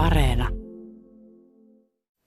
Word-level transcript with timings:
Areena. 0.00 0.48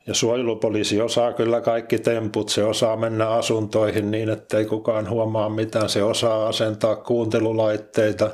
Ja 0.08 0.14
suojelupoliisi 0.14 1.02
osaa 1.02 1.34
kyllä 1.34 1.62
kaikki 1.62 2.00
temput. 2.00 2.50
Se 2.50 2.64
osaa 2.64 2.98
mennä 2.98 3.30
asuntoihin 3.30 4.12
niin, 4.12 4.30
ettei 4.30 4.66
kukaan 4.66 5.10
huomaa 5.10 5.50
mitään. 5.50 5.90
Se 5.90 6.04
osaa 6.04 6.48
asentaa 6.48 6.96
kuuntelulaitteita 6.96 8.30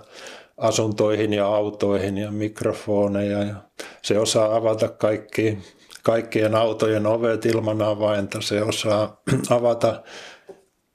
asuntoihin 0.57 1.33
ja 1.33 1.47
autoihin 1.47 2.17
ja 2.17 2.31
mikrofoneja. 2.31 3.43
Ja 3.43 3.55
se 4.01 4.19
osaa 4.19 4.55
avata 4.55 4.87
kaikki, 4.87 5.57
kaikkien 6.03 6.55
autojen 6.55 7.07
ovet 7.07 7.45
ilman 7.45 7.81
avainta. 7.81 8.41
Se 8.41 8.63
osaa 8.63 9.21
avata 9.57 10.03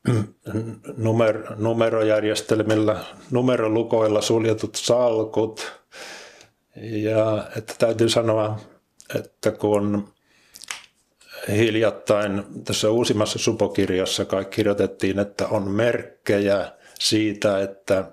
numer, 0.97 1.43
numerojärjestelmillä, 1.57 2.97
numerolukoilla 3.31 4.21
suljetut 4.21 4.75
salkut. 4.75 5.73
Ja 6.77 7.51
että 7.57 7.75
täytyy 7.79 8.09
sanoa, 8.09 8.61
että 9.15 9.51
kun 9.51 10.09
hiljattain 11.49 12.43
tässä 12.65 12.91
uusimmassa 12.91 13.39
supokirjassa 13.39 14.25
kai 14.25 14.45
kirjoitettiin, 14.45 15.19
että 15.19 15.49
on 15.49 15.71
merkkejä 15.71 16.73
siitä, 16.99 17.61
että 17.61 18.13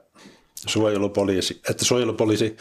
suojelupoliisi, 0.68 1.62
että 1.70 1.86
suojelupoliisi 1.86 2.56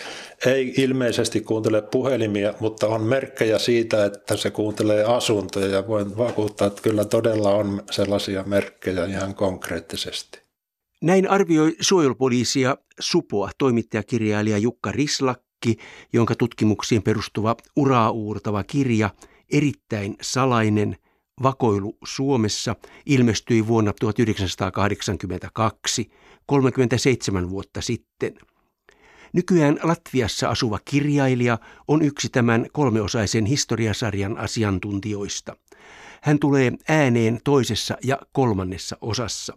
ei 0.46 0.74
ilmeisesti 0.76 1.40
kuuntele 1.40 1.82
puhelimia, 1.82 2.54
mutta 2.60 2.86
on 2.86 3.02
merkkejä 3.02 3.58
siitä, 3.58 4.04
että 4.04 4.36
se 4.36 4.50
kuuntelee 4.50 5.04
asuntoja 5.04 5.66
ja 5.66 5.86
voin 5.86 6.16
vakuuttaa, 6.16 6.66
että 6.66 6.82
kyllä 6.82 7.04
todella 7.04 7.50
on 7.50 7.82
sellaisia 7.90 8.44
merkkejä 8.44 9.04
ihan 9.04 9.34
konkreettisesti. 9.34 10.42
Näin 11.02 11.30
arvioi 11.30 11.76
suojelupoliisia 11.80 12.76
Supoa 13.00 13.50
toimittajakirjailija 13.58 14.58
Jukka 14.58 14.92
Rislakki, 15.66 15.78
jonka 16.12 16.34
tutkimuksiin 16.34 17.02
perustuva 17.02 17.56
uraa 17.76 18.10
uurtava 18.10 18.64
kirja 18.64 19.10
Erittäin 19.52 20.16
salainen 20.20 20.96
vakoilu 21.42 21.98
Suomessa 22.04 22.76
ilmestyi 23.06 23.66
vuonna 23.66 23.92
1982 24.00 26.10
37 26.46 27.50
vuotta 27.50 27.80
sitten. 27.80 28.34
Nykyään 29.32 29.78
Latviassa 29.82 30.48
asuva 30.48 30.78
kirjailija 30.84 31.58
on 31.88 32.02
yksi 32.02 32.28
tämän 32.28 32.66
kolmeosaisen 32.72 33.46
historiasarjan 33.46 34.38
asiantuntijoista. 34.38 35.56
Hän 36.22 36.38
tulee 36.38 36.72
ääneen 36.88 37.40
toisessa 37.44 37.96
ja 38.04 38.18
kolmannessa 38.32 38.96
osassa. 39.00 39.56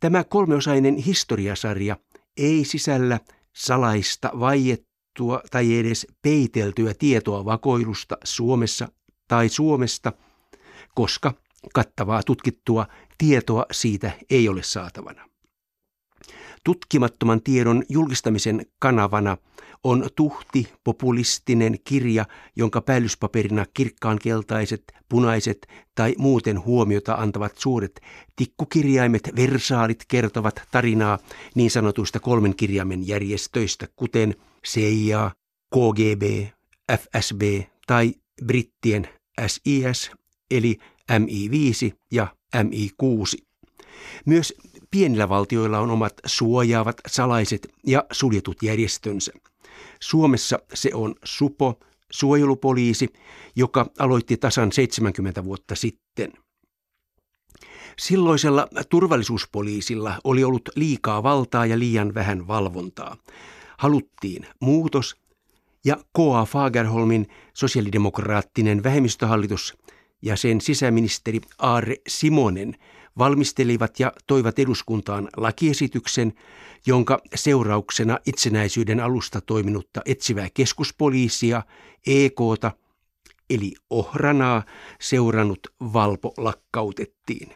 Tämä 0.00 0.24
kolmeosainen 0.24 0.96
historiasarja 0.96 1.96
ei 2.36 2.64
sisällä 2.64 3.20
salaista 3.54 4.30
vaiettua 4.40 5.40
tai 5.50 5.78
edes 5.78 6.06
peiteltyä 6.22 6.94
tietoa 6.98 7.44
vakoilusta 7.44 8.16
Suomessa 8.24 8.88
tai 9.28 9.48
Suomesta, 9.48 10.12
koska 10.94 11.34
kattavaa 11.74 12.22
tutkittua 12.22 12.86
tietoa 13.18 13.66
siitä 13.72 14.12
ei 14.30 14.48
ole 14.48 14.62
saatavana. 14.62 15.28
Tutkimattoman 16.64 17.42
tiedon 17.42 17.82
julkistamisen 17.88 18.66
kanavana 18.78 19.36
on 19.84 20.08
tuhti 20.16 20.72
populistinen 20.84 21.76
kirja, 21.84 22.24
jonka 22.56 22.80
päällyspaperina 22.80 23.66
kirkkaankeltaiset, 23.74 24.82
punaiset 25.08 25.66
tai 25.94 26.14
muuten 26.18 26.64
huomiota 26.64 27.14
antavat 27.14 27.58
suuret 27.58 28.00
tikkukirjaimet, 28.36 29.30
versaalit 29.36 30.04
kertovat 30.08 30.62
tarinaa 30.70 31.18
niin 31.54 31.70
sanotuista 31.70 32.20
kolmen 32.20 32.56
kirjaimen 32.56 33.06
järjestöistä, 33.06 33.88
kuten 33.96 34.34
CIA, 34.66 35.30
KGB, 35.74 36.22
FSB 36.92 37.42
tai 37.86 38.14
brittien 38.44 39.08
SIS 39.46 40.10
eli 40.50 40.78
MI5 41.12 41.96
ja 42.12 42.26
MI6. 42.56 43.44
Myös 44.26 44.54
pienillä 44.90 45.28
valtioilla 45.28 45.78
on 45.78 45.90
omat 45.90 46.14
suojaavat, 46.26 46.96
salaiset 47.06 47.68
ja 47.86 48.04
suljetut 48.12 48.62
järjestönsä. 48.62 49.32
Suomessa 50.00 50.58
se 50.74 50.90
on 50.94 51.14
SUPO, 51.24 51.78
suojelupoliisi, 52.10 53.08
joka 53.56 53.86
aloitti 53.98 54.36
tasan 54.36 54.72
70 54.72 55.44
vuotta 55.44 55.74
sitten. 55.74 56.32
Silloisella 57.98 58.68
turvallisuuspoliisilla 58.88 60.20
oli 60.24 60.44
ollut 60.44 60.68
liikaa 60.76 61.22
valtaa 61.22 61.66
ja 61.66 61.78
liian 61.78 62.14
vähän 62.14 62.46
valvontaa. 62.46 63.16
Haluttiin 63.78 64.46
muutos 64.60 65.16
ja 65.84 65.96
K.A. 65.96 66.44
Fagerholmin 66.44 67.26
sosiaalidemokraattinen 67.54 68.82
vähemmistöhallitus 68.82 69.74
ja 70.22 70.36
sen 70.36 70.60
sisäministeri 70.60 71.40
Aare 71.58 71.96
Simonen 72.08 72.74
valmistelivat 73.18 74.00
ja 74.00 74.12
toivat 74.26 74.58
eduskuntaan 74.58 75.28
lakiesityksen, 75.36 76.32
jonka 76.86 77.18
seurauksena 77.34 78.18
itsenäisyyden 78.26 79.00
alusta 79.00 79.40
toiminutta 79.40 80.00
etsivää 80.06 80.48
keskuspoliisia, 80.54 81.62
EKta, 82.06 82.72
eli 83.50 83.72
Ohranaa, 83.90 84.62
seurannut 85.00 85.60
Valpo 85.80 86.34
lakkautettiin. 86.36 87.50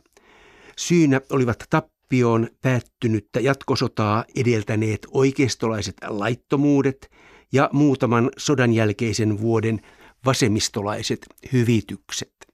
Syynä 0.76 1.20
olivat 1.30 1.64
tappioon 1.70 2.48
päättynyttä 2.62 3.40
jatkosotaa 3.40 4.24
edeltäneet 4.36 5.06
oikeistolaiset 5.10 5.96
laittomuudet 6.08 7.10
ja 7.52 7.70
muutaman 7.72 8.30
sodan 8.38 8.72
jälkeisen 8.72 9.40
vuoden 9.40 9.80
vasemmistolaiset 10.24 11.26
hyvitykset. 11.52 12.47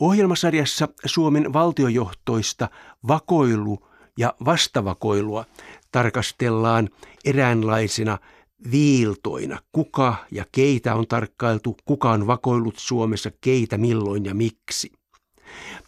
Ohjelmasarjassa 0.00 0.88
Suomen 1.04 1.52
valtiojohtoista 1.52 2.68
vakoilu- 3.08 3.88
ja 4.18 4.34
vastavakoilua 4.44 5.44
tarkastellaan 5.92 6.88
eräänlaisena 7.24 8.18
viiltoina, 8.70 9.58
kuka 9.72 10.14
ja 10.30 10.44
keitä 10.52 10.94
on 10.94 11.06
tarkkailtu, 11.06 11.76
kuka 11.84 12.10
on 12.10 12.26
vakoillut 12.26 12.78
Suomessa, 12.78 13.30
keitä, 13.40 13.78
milloin 13.78 14.24
ja 14.24 14.34
miksi. 14.34 14.92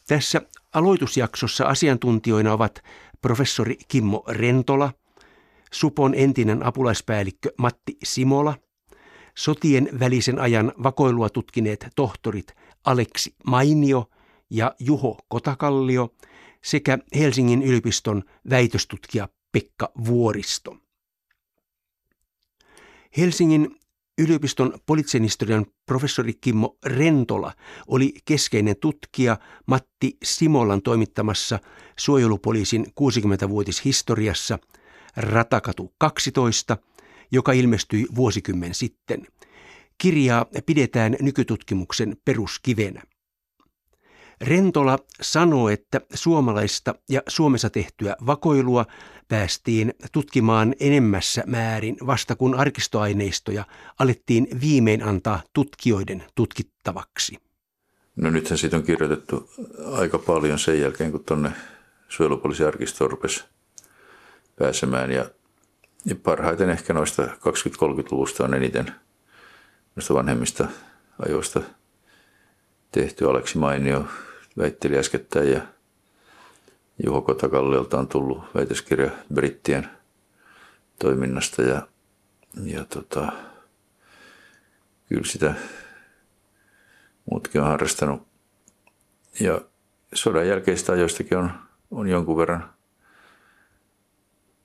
Tässä 0.09 0.43
aloitusjaksossa 0.75 1.65
asiantuntijoina 1.65 2.53
ovat 2.53 2.83
professori 3.23 3.77
Kimmo 3.89 4.25
Rentola, 4.29 4.93
Supon 5.73 6.15
entinen 6.15 6.67
apulaispäällikkö 6.67 7.50
Matti 7.59 7.97
Simola, 8.05 8.55
sotien 9.37 9.89
välisen 10.00 10.39
ajan 10.39 10.73
vakoilua 10.83 11.31
tutkineet 11.31 11.87
tohtorit 11.97 12.55
Aleksi 12.84 13.34
Mainio 13.47 14.10
ja 14.50 14.75
Juho 14.78 15.19
Kotakallio 15.28 16.15
sekä 16.65 16.98
Helsingin 17.15 17.62
yliopiston 17.62 18.22
väitöstutkija 18.50 19.28
Pekka 19.53 19.93
Vuoristo. 20.04 20.76
Helsingin 23.16 23.76
yliopiston 24.19 24.78
poliittisen 24.87 25.22
historian 25.22 25.66
professori 25.87 26.34
Kimmo 26.34 26.76
Rentola 26.87 27.53
oli 27.87 28.15
keskeinen 28.25 28.76
tutkija 28.81 29.38
Matti 29.66 30.16
Simolan 30.25 30.82
toimittamassa 30.82 31.59
suojelupoliisin 31.99 32.87
60-vuotishistoriassa 32.87 34.59
Ratakatu 35.16 35.94
12, 35.99 36.76
joka 37.31 37.53
ilmestyi 37.53 38.06
vuosikymmen 38.14 38.75
sitten– 38.75 39.26
Kirjaa 40.03 40.47
pidetään 40.67 41.17
nykytutkimuksen 41.21 42.17
peruskivenä. 42.25 43.03
Rentola 44.41 44.99
sanoo, 45.21 45.69
että 45.69 46.01
suomalaista 46.15 46.95
ja 47.09 47.23
Suomessa 47.29 47.71
tehtyä 47.71 48.17
vakoilua 48.27 48.87
päästiin 49.29 49.95
tutkimaan 50.12 50.75
enemmässä 50.81 51.43
määrin 51.47 51.97
vasta 52.07 52.37
kun 52.37 52.55
arkistoaineistoja 52.55 53.65
alettiin 53.99 54.49
viimein 54.61 55.03
antaa 55.03 55.43
tutkijoiden 55.53 56.25
tutkittavaksi. 56.35 57.38
No 58.17 58.31
nythän 58.31 58.59
siitä 58.59 58.76
on 58.76 58.82
kirjoitettu 58.82 59.50
aika 59.93 60.19
paljon 60.19 60.59
sen 60.59 60.81
jälkeen, 60.81 61.11
kun 61.11 61.25
tuonne 61.25 61.53
suojelupoliisiarkistoon 62.09 63.11
rupesi 63.11 63.44
pääsemään. 64.59 65.11
Ja, 65.11 65.31
ja 66.05 66.15
parhaiten 66.15 66.71
ehkä 66.71 66.93
noista 66.93 67.23
20-30-luvusta 67.23 68.44
on 68.44 68.55
eniten– 68.55 68.93
noista 69.97 70.15
vanhemmista 70.15 70.69
ajoista 71.27 71.61
tehty. 72.93 73.31
Aleksi 73.31 73.59
Mainio 73.59 74.06
väitteli 74.59 74.99
äskettäin 74.99 75.53
ja 75.53 75.61
Juho 77.06 77.23
Kotakallelta 77.23 77.99
on 77.99 78.09
tullut 78.09 78.44
väitöskirja 78.55 79.11
brittien 79.35 79.89
toiminnasta 80.99 81.62
ja, 81.62 81.89
ja 82.62 82.85
tota, 82.85 83.33
kyllä 85.09 85.25
sitä 85.25 85.55
muutkin 87.31 87.61
on 87.61 87.67
harrastanut. 87.67 88.27
Ja 89.41 89.61
sodan 90.15 90.49
jälkeistä 90.49 90.93
ajoistakin 90.93 91.38
on, 91.38 91.50
on 91.91 92.09
jonkun 92.09 92.37
verran 92.37 92.73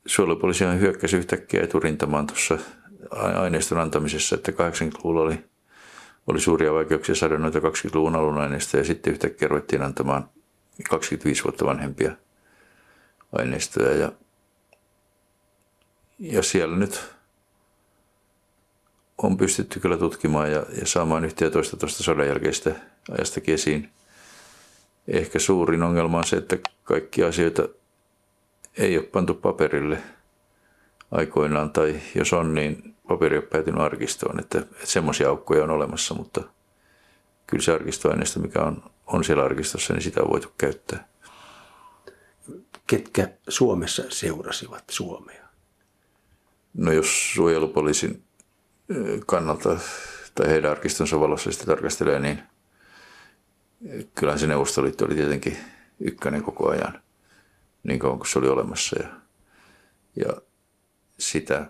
suojelupoliisihan 0.06 0.80
hyökkäsi 0.80 1.18
yhtäkkiä 1.18 1.64
eturintamaan 1.64 2.28
tuossa 2.28 2.58
aineiston 3.12 3.78
antamisessa, 3.78 4.36
että 4.36 4.52
80-luvulla 4.52 5.22
oli, 5.22 5.46
oli 6.28 6.40
suuria 6.40 6.74
vaikeuksia 6.74 7.16
saada 7.16 7.38
noita 7.38 7.60
20-luvun 7.60 8.16
alun 8.16 8.38
aineistoja. 8.38 8.82
Ja 8.82 8.86
sitten 8.86 9.14
yhtäkkiä 9.14 9.48
ruvettiin 9.48 9.82
antamaan 9.82 10.30
25 10.90 11.44
vuotta 11.44 11.66
vanhempia 11.66 12.12
aineistoja. 13.32 13.98
Ja, 13.98 14.12
ja 16.20 16.44
siellä 16.44 16.78
nyt 16.78 17.18
on 19.18 19.38
pystytty 19.38 19.80
kyllä 19.80 19.98
tutkimaan 19.98 20.52
ja, 20.52 20.66
ja 20.80 20.88
saamaan 20.88 21.26
yhtä 21.26 21.46
ja 21.46 21.52
toista 21.52 21.78
tuosta 21.78 22.04
sodan 22.04 22.28
jälkeistä 22.28 22.72
ajasta 23.12 23.42
esiin. 23.48 23.90
Ehkä 25.08 25.40
suurin 25.40 25.84
ongelma 25.84 26.18
on 26.18 26.24
se, 26.24 26.38
että 26.38 26.58
kaikki 26.84 27.24
asioita 27.24 27.68
ei 28.78 28.98
ole 28.98 29.06
pantu 29.06 29.34
paperille 29.34 29.98
aikoinaan, 31.12 31.70
tai 31.70 32.02
jos 32.16 32.34
on, 32.34 32.54
niin 32.54 32.96
paperi 33.08 33.38
on 33.38 33.44
päätynyt 33.44 33.82
arkistoon, 33.82 34.40
että, 34.40 34.60
että 34.60 34.86
semmoisia 34.86 35.30
aukkoja 35.30 35.64
on 35.64 35.70
olemassa, 35.70 36.14
mutta 36.14 36.42
kyllä 37.48 37.64
se 37.64 37.72
arkistoaineisto, 37.74 38.40
mikä 38.40 38.62
on, 38.62 38.84
on 39.06 39.24
siellä 39.24 39.44
arkistossa, 39.44 39.94
niin 39.94 40.04
sitä 40.04 40.22
on 40.22 40.30
voitu 40.30 40.54
käyttää. 40.58 41.08
Ketkä 42.88 43.30
Suomessa 43.50 44.04
seurasivat 44.10 44.84
Suomea? 44.90 45.48
No 46.74 46.92
jos 46.92 47.34
suojelupoliisin 47.34 48.24
kannalta 49.26 49.78
tai 50.36 50.48
heidän 50.48 50.72
arkistonsa 50.72 51.20
valossa 51.20 51.52
sitä 51.52 51.66
tarkastelee, 51.66 52.20
niin 52.20 52.44
kyllähän 54.16 54.40
se 54.40 54.48
Neuvostoliitto 54.48 55.06
oli 55.06 55.16
tietenkin 55.16 55.58
ykkönen 56.00 56.44
koko 56.44 56.70
ajan, 56.70 57.02
niin 57.84 58.00
kauan 58.00 58.18
kuin 58.18 58.28
se 58.28 58.40
oli 58.40 58.48
olemassa. 58.48 58.96
Ja, 59.00 59.10
ja 60.16 60.42
sitä. 61.20 61.66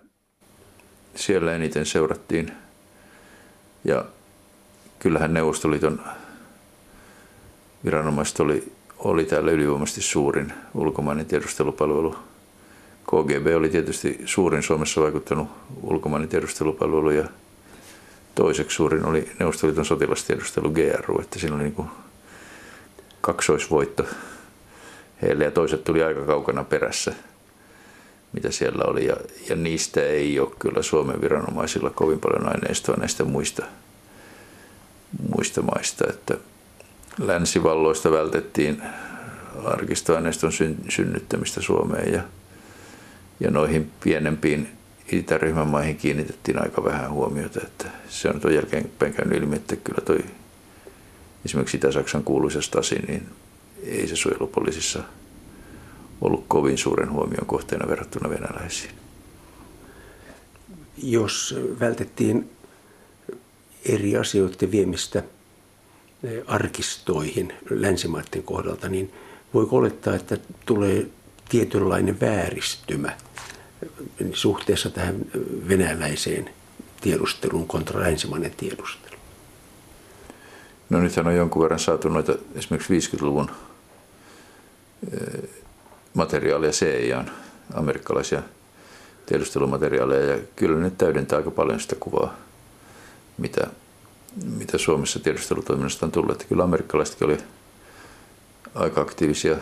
Siellä 1.15 1.55
eniten 1.55 1.85
seurattiin. 1.85 2.51
Ja 3.83 4.05
kyllähän 4.99 5.33
Neuvostoliiton 5.33 6.01
viranomaiset 7.85 8.39
oli, 8.39 8.73
oli 8.97 9.25
täällä 9.25 9.51
ylivoimaisesti 9.51 10.01
suurin 10.01 10.53
ulkomainen 10.73 11.25
tiedustelupalvelu. 11.25 12.15
KGB 13.03 13.47
oli 13.55 13.69
tietysti 13.69 14.21
suurin 14.25 14.63
Suomessa 14.63 15.01
vaikuttanut 15.01 15.47
ulkomainen 15.81 16.29
tiedustelupalvelu 16.29 17.09
ja 17.09 17.27
toiseksi 18.35 18.75
suurin 18.75 19.05
oli 19.05 19.31
Neuvostoliiton 19.39 19.85
sotilastiedustelu 19.85 20.69
GRU, 20.69 21.21
että 21.21 21.39
siinä 21.39 21.55
oli 21.55 21.63
niin 21.63 21.75
kuin 21.75 21.89
kaksoisvoitto 23.21 24.05
heille 25.21 25.43
ja 25.43 25.51
toiset 25.51 25.83
tuli 25.83 26.03
aika 26.03 26.25
kaukana 26.25 26.63
perässä, 26.63 27.13
mitä 28.33 28.51
siellä 28.51 28.83
oli. 28.87 29.05
Ja, 29.05 29.15
ja 29.49 29.55
niistä 29.55 30.01
ei 30.01 30.39
ole 30.39 30.51
kyllä 30.59 30.81
Suomen 30.81 31.21
viranomaisilla 31.21 31.89
kovin 31.89 32.19
paljon 32.19 32.49
aineistoa 32.49 32.95
näistä 32.95 33.23
muista, 33.23 33.65
muista 35.35 35.61
maista, 35.61 36.05
että 36.09 36.37
länsivalloista 37.19 38.11
vältettiin 38.11 38.81
arkistoaineiston 39.65 40.51
synnyttämistä 40.89 41.61
Suomeen 41.61 42.13
ja 42.13 42.21
ja 43.39 43.51
noihin 43.51 43.91
pienempiin 44.03 44.69
itäryhmän 45.11 45.67
maihin 45.67 45.97
kiinnitettiin 45.97 46.61
aika 46.61 46.83
vähän 46.83 47.11
huomiota. 47.11 47.59
Että 47.63 47.85
se 48.09 48.29
on 48.29 48.39
tuon 48.39 48.53
jälkeenpäin 48.53 49.13
käynyt 49.13 49.37
ilmi, 49.37 49.55
että 49.55 49.75
kyllä 49.75 50.01
toi 50.05 50.19
esimerkiksi 51.45 51.77
Itä-Saksan 51.77 52.23
kuuluisa 52.23 52.61
Stasi, 52.61 52.95
niin 52.95 53.29
ei 53.83 54.07
se 54.07 54.15
suojelupoliisissa 54.15 55.03
ollut 56.21 56.45
kovin 56.47 56.77
suuren 56.77 57.11
huomion 57.11 57.45
kohteena 57.45 57.87
verrattuna 57.87 58.29
venäläisiin. 58.29 58.91
Jos 61.03 61.55
vältettiin 61.79 62.49
eri 63.85 64.17
asioiden 64.17 64.71
viemistä 64.71 65.23
eh, 66.23 66.43
arkistoihin 66.47 67.53
länsimaiden 67.69 68.43
kohdalta, 68.43 68.89
niin 68.89 69.13
voi 69.53 69.67
olettaa, 69.71 70.15
että 70.15 70.37
tulee 70.65 71.07
tietynlainen 71.49 72.19
vääristymä 72.19 73.17
suhteessa 74.33 74.89
tähän 74.89 75.15
venäläiseen 75.67 76.49
tiedusteluun 77.01 77.67
kontra 77.67 78.01
länsimainen 78.01 78.51
tiedustelu? 78.57 79.17
No 80.89 80.99
nythän 80.99 81.27
on 81.27 81.35
jonkun 81.35 81.63
verran 81.63 81.79
saatu 81.79 82.09
noita 82.09 82.35
esimerkiksi 82.55 83.17
50-luvun 83.17 83.51
materiaalia 86.17 86.71
CIA, 86.71 87.23
amerikkalaisia 87.73 88.41
tiedustelumateriaaleja, 89.25 90.35
ja 90.35 90.37
kyllä 90.55 90.79
ne 90.79 90.91
täydentää 90.97 91.37
aika 91.37 91.51
paljon 91.51 91.79
sitä 91.79 91.95
kuvaa, 91.99 92.33
mitä, 93.37 93.67
mitä 94.57 94.77
Suomessa 94.77 95.19
tiedustelutoiminnasta 95.19 96.05
on 96.05 96.11
tullut. 96.11 96.31
Että 96.31 96.45
kyllä 96.45 96.63
amerikkalaisetkin 96.63 97.27
oli 97.27 97.37
aika 98.75 99.01
aktiivisia, 99.01 99.55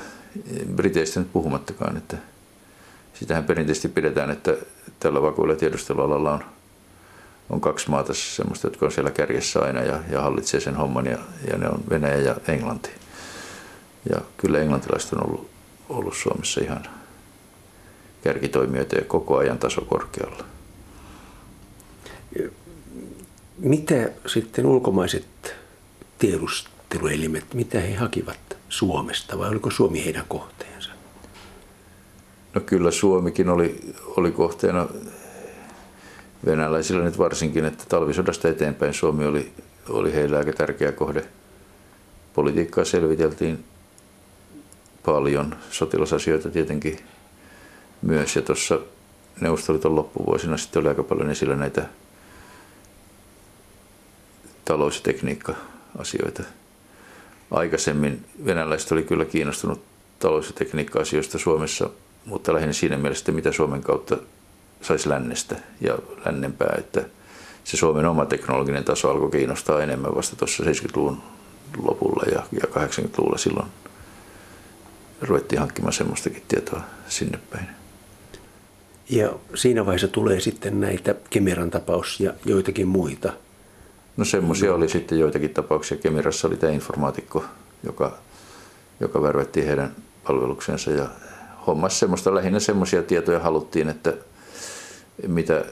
Briteistä 0.76 1.20
nyt 1.20 1.34
puhumattakaan, 1.34 1.98
että– 1.98 2.18
Sitähän 3.20 3.44
perinteisesti 3.44 3.88
pidetään, 3.88 4.32
että 4.32 4.54
tällä 5.00 5.22
vakuilla 5.22 5.56
tiedustelualalla 5.56 6.34
on, 6.34 6.44
on 7.50 7.62
kaksi 7.62 7.90
maata 7.90 8.14
semmoista, 8.14 8.68
jotka 8.68 8.86
on 8.86 8.92
siellä 8.92 9.12
kärjessä 9.12 9.60
aina 9.60 9.82
ja, 9.82 10.00
ja 10.12 10.22
hallitsee 10.22 10.60
sen 10.60 10.76
homman 10.76 11.06
ja, 11.06 11.18
ja 11.52 11.58
ne 11.58 11.70
on 11.70 11.84
Venäjä 11.90 12.18
ja 12.18 12.36
Englanti. 12.48 12.90
Ja 14.10 14.22
kyllä 14.38 14.60
englantilaiset 14.60 15.14
on 15.14 15.28
ollut, 15.28 15.50
ollut 15.90 16.16
Suomessa 16.18 16.62
ihan 16.62 16.84
kärkitoimijoita 18.24 18.96
ja 18.96 19.06
koko 19.06 19.38
ajan 19.38 19.60
taso 19.60 19.82
korkealla. 19.82 20.46
Mitä 23.58 24.10
sitten 24.28 24.66
ulkomaiset 24.66 25.56
tiedusteluelimet, 26.18 27.54
mitä 27.54 27.80
he 27.80 27.96
hakivat 27.96 28.58
Suomesta 28.70 29.38
vai 29.38 29.50
oliko 29.50 29.72
Suomi 29.72 30.06
heidän 30.06 30.26
kohteensa? 30.28 30.90
No 32.54 32.62
kyllä 32.62 32.92
Suomikin 32.92 33.50
oli, 33.50 33.94
oli 34.18 34.32
kohteena 34.32 34.88
venäläisillä 36.46 37.04
nyt 37.04 37.18
varsinkin, 37.18 37.66
että 37.66 37.84
talvisodasta 37.90 38.50
eteenpäin 38.50 38.94
Suomi 38.94 39.26
oli, 39.26 39.52
oli 39.90 40.14
heillä 40.14 40.38
aika 40.38 40.54
tärkeä 40.54 40.92
kohde. 40.92 41.28
Politiikkaa 42.34 42.86
selviteltiin 42.86 43.66
paljon, 45.06 45.56
sotilasasioita 45.72 46.50
tietenkin 46.50 47.00
myös. 48.02 48.36
Ja 48.36 48.42
tuossa 48.42 48.80
Neuvostoliiton 49.42 49.96
loppuvuosina 49.96 50.58
sitten 50.58 50.80
oli 50.80 50.90
aika 50.90 51.04
paljon 51.04 51.30
esillä 51.30 51.56
näitä 51.56 51.86
talous- 54.66 54.96
ja 54.96 55.02
tekniikka-asioita. 55.02 56.44
Aikaisemmin 57.52 58.26
venäläiset 58.46 58.92
oli 58.92 59.04
kyllä 59.04 59.26
kiinnostunut 59.26 59.84
talous- 60.20 60.48
ja 60.48 60.54
tekniikka-asioista 60.54 61.38
Suomessa– 61.38 61.90
mutta 62.26 62.54
lähinnä 62.54 62.74
siinä 62.74 62.98
mielessä, 62.98 63.32
mitä 63.32 63.52
Suomen 63.52 63.82
kautta 63.82 64.18
saisi 64.82 65.10
lännestä 65.10 65.56
ja 65.82 65.98
lännempää, 66.26 66.76
että 66.78 67.06
se 67.64 67.78
Suomen 67.78 68.06
oma 68.06 68.26
teknologinen 68.26 68.84
taso 68.84 69.12
alkoi 69.12 69.32
kiinnostaa 69.32 69.84
enemmän 69.84 70.16
vasta 70.16 70.36
tuossa 70.36 70.64
70-luvun 70.64 71.18
lopulla 71.78 72.24
ja 72.32 72.44
80-luvulla 72.62 73.38
silloin 73.38 73.68
ruvettiin 75.22 75.60
hankkimaan 75.60 75.94
semmoistakin 75.94 76.44
tietoa 76.48 76.82
sinne 77.08 77.40
päin. 77.52 77.68
Ja 79.10 79.34
siinä 79.56 79.86
vaiheessa 79.86 80.08
tulee 80.08 80.40
sitten 80.40 80.82
näitä 80.82 81.16
Kemeran 81.30 81.72
tapaus 81.72 82.20
ja 82.20 82.34
joitakin 82.46 82.88
muita. 82.88 83.34
No 84.18 84.26
semmoisia 84.26 84.74
oli 84.74 84.90
sitten 84.90 85.20
joitakin 85.20 85.50
tapauksia. 85.50 85.98
Kemirassa 85.98 86.48
oli 86.48 86.58
tämä 86.58 86.74
informaatikko, 86.74 87.46
joka, 87.84 88.18
joka 89.00 89.22
värvettiin 89.22 89.66
heidän 89.66 89.96
palveluksensa 90.28 90.92
ja 90.92 91.08
hommassa 91.68 92.00
semmoista, 92.00 92.36
lähinnä 92.36 92.60
semmoisia 92.60 93.04
tietoja 93.04 93.40
haluttiin, 93.40 93.90
että 93.90 94.14
mitä, 95.28 95.66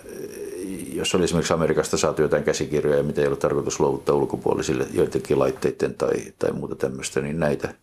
jos 0.94 1.16
oli 1.16 1.24
esimerkiksi 1.24 1.54
Amerikasta 1.54 1.98
saatu 1.98 2.22
jotain 2.22 2.44
käsikirjoja, 2.44 3.04
mitä 3.04 3.22
ei 3.22 3.28
ollut 3.28 3.40
tarkoitus 3.40 3.80
luovuttaa 3.80 4.16
ulkopuolisille 4.16 4.88
joidenkin 4.94 5.40
laitteiden 5.40 5.96
tai, 5.96 6.34
tai 6.40 6.52
muuta 6.52 6.76
tämmöistä, 6.76 7.22
niin 7.22 7.40
näitä 7.40 7.74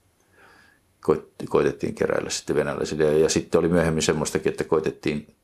koitettiin 1.49 1.95
keräillä 1.95 2.31
sitten 2.31 2.57
venäläisille. 2.57 3.05
Ja, 3.05 3.19
ja 3.19 3.29
sitten 3.29 3.59
oli 3.59 3.69
myöhemmin 3.69 4.03
semmoistakin, 4.03 4.51
että 4.51 4.65
koitettiin 4.65 5.35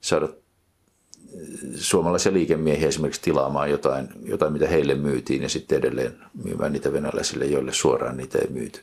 saada 0.00 0.28
suomalaisia 1.74 2.32
liikemiehiä 2.32 2.88
esimerkiksi 2.88 3.22
tilaamaan 3.22 3.70
jotain, 3.70 4.08
jotain, 4.24 4.52
mitä 4.52 4.68
heille 4.68 4.94
myytiin 4.94 5.42
ja 5.42 5.48
sitten 5.48 5.78
edelleen 5.78 6.18
myymään 6.44 6.72
niitä 6.72 6.92
venäläisille, 6.92 7.44
joille 7.44 7.72
suoraan 7.72 8.16
niitä 8.16 8.38
ei 8.38 8.48
myyty. 8.50 8.80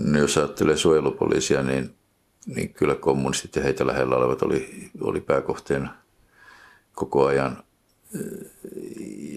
No, 0.00 0.18
jos 0.18 0.38
ajattelee 0.38 0.76
suojelupoliisia, 0.76 1.62
niin, 1.62 1.94
niin 2.46 2.74
kyllä 2.74 2.94
kommunistit 2.94 3.56
ja 3.56 3.62
heitä 3.62 3.86
lähellä 3.86 4.16
olevat 4.16 4.42
oli, 4.42 4.90
oli 5.00 5.20
pääkohteena 5.20 5.94
koko 6.94 7.26
ajan. 7.26 7.62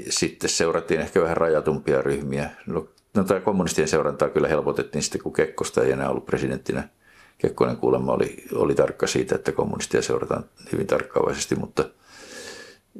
Sitten 0.09 0.49
seurattiin 0.49 0.99
ehkä 0.99 1.21
vähän 1.21 1.37
rajatumpia 1.37 2.01
ryhmiä. 2.01 2.49
No, 2.65 2.87
no 3.15 3.23
tämä 3.23 3.39
kommunistien 3.39 3.87
seurantaa 3.87 4.29
kyllä 4.29 4.47
helpotettiin 4.47 5.03
sitten, 5.03 5.21
kun 5.21 5.33
Kekkosta 5.33 5.83
ei 5.83 5.91
enää 5.91 6.09
ollut 6.09 6.25
presidenttinä. 6.25 6.89
Kekkonen 7.37 7.77
kuulemma 7.77 8.13
oli, 8.13 8.43
oli 8.53 8.75
tarkka 8.75 9.07
siitä, 9.07 9.35
että 9.35 9.51
kommunistia 9.51 10.01
seurataan 10.01 10.45
hyvin 10.71 10.87
tarkkaavaisesti, 10.87 11.55
mutta 11.55 11.89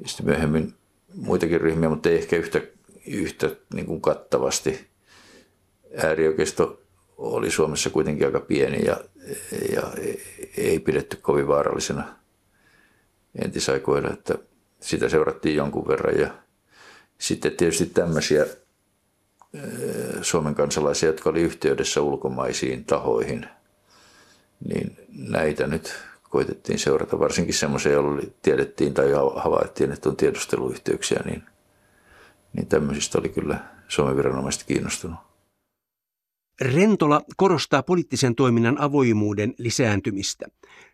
sitten 0.06 0.26
myöhemmin 0.26 0.74
muitakin 1.16 1.62
ryhmiä, 1.62 1.90
mutta 1.90 2.10
ei 2.10 2.16
ehkä 2.16 2.36
yhtä, 2.36 2.62
yhtä 3.08 3.50
niin 3.74 3.86
kuin 3.86 4.02
kattavasti. 4.02 4.88
Äärioikeisto 6.04 6.82
oli 7.18 7.52
Suomessa 7.52 7.90
kuitenkin 7.90 8.26
aika 8.26 8.40
pieni 8.40 8.86
ja, 8.86 8.98
ja 9.76 9.82
ei 10.58 10.80
pidetty 10.80 11.18
kovin 11.18 11.48
vaarallisena 11.48 12.16
entisaikoina, 13.44 14.14
että 14.14 14.36
sitä 14.80 15.10
seurattiin 15.10 15.56
jonkun 15.56 15.88
verran. 15.88 16.20
Ja 16.20 16.30
sitten 17.18 17.52
tietysti 17.52 17.86
tämmöisiä 17.86 18.46
Suomen 20.22 20.56
kansalaisia, 20.56 21.10
jotka 21.10 21.30
oli 21.30 21.42
yhteydessä 21.42 22.02
ulkomaisiin 22.02 22.86
tahoihin, 22.86 23.46
niin 24.70 24.98
näitä 25.10 25.68
nyt 25.68 25.96
koitettiin 26.24 26.80
seurata, 26.80 27.20
varsinkin 27.20 27.54
semmoisia, 27.54 27.92
joilla 27.92 28.22
tiedettiin 28.42 28.94
tai 28.94 29.12
havaittiin, 29.36 29.92
että 29.92 30.10
on 30.10 30.16
tiedusteluyhteyksiä, 30.16 31.20
niin, 31.26 31.44
niin 32.54 32.68
tämmöisistä 32.68 33.20
oli 33.20 33.30
kyllä 33.30 33.60
Suomen 33.88 34.18
viranomaiset 34.18 34.64
kiinnostunut. 34.64 35.20
Rentola 36.62 37.22
korostaa 37.38 37.84
poliittisen 37.84 38.36
toiminnan 38.36 38.82
avoimuuden 38.82 39.54
lisääntymistä. 39.58 40.46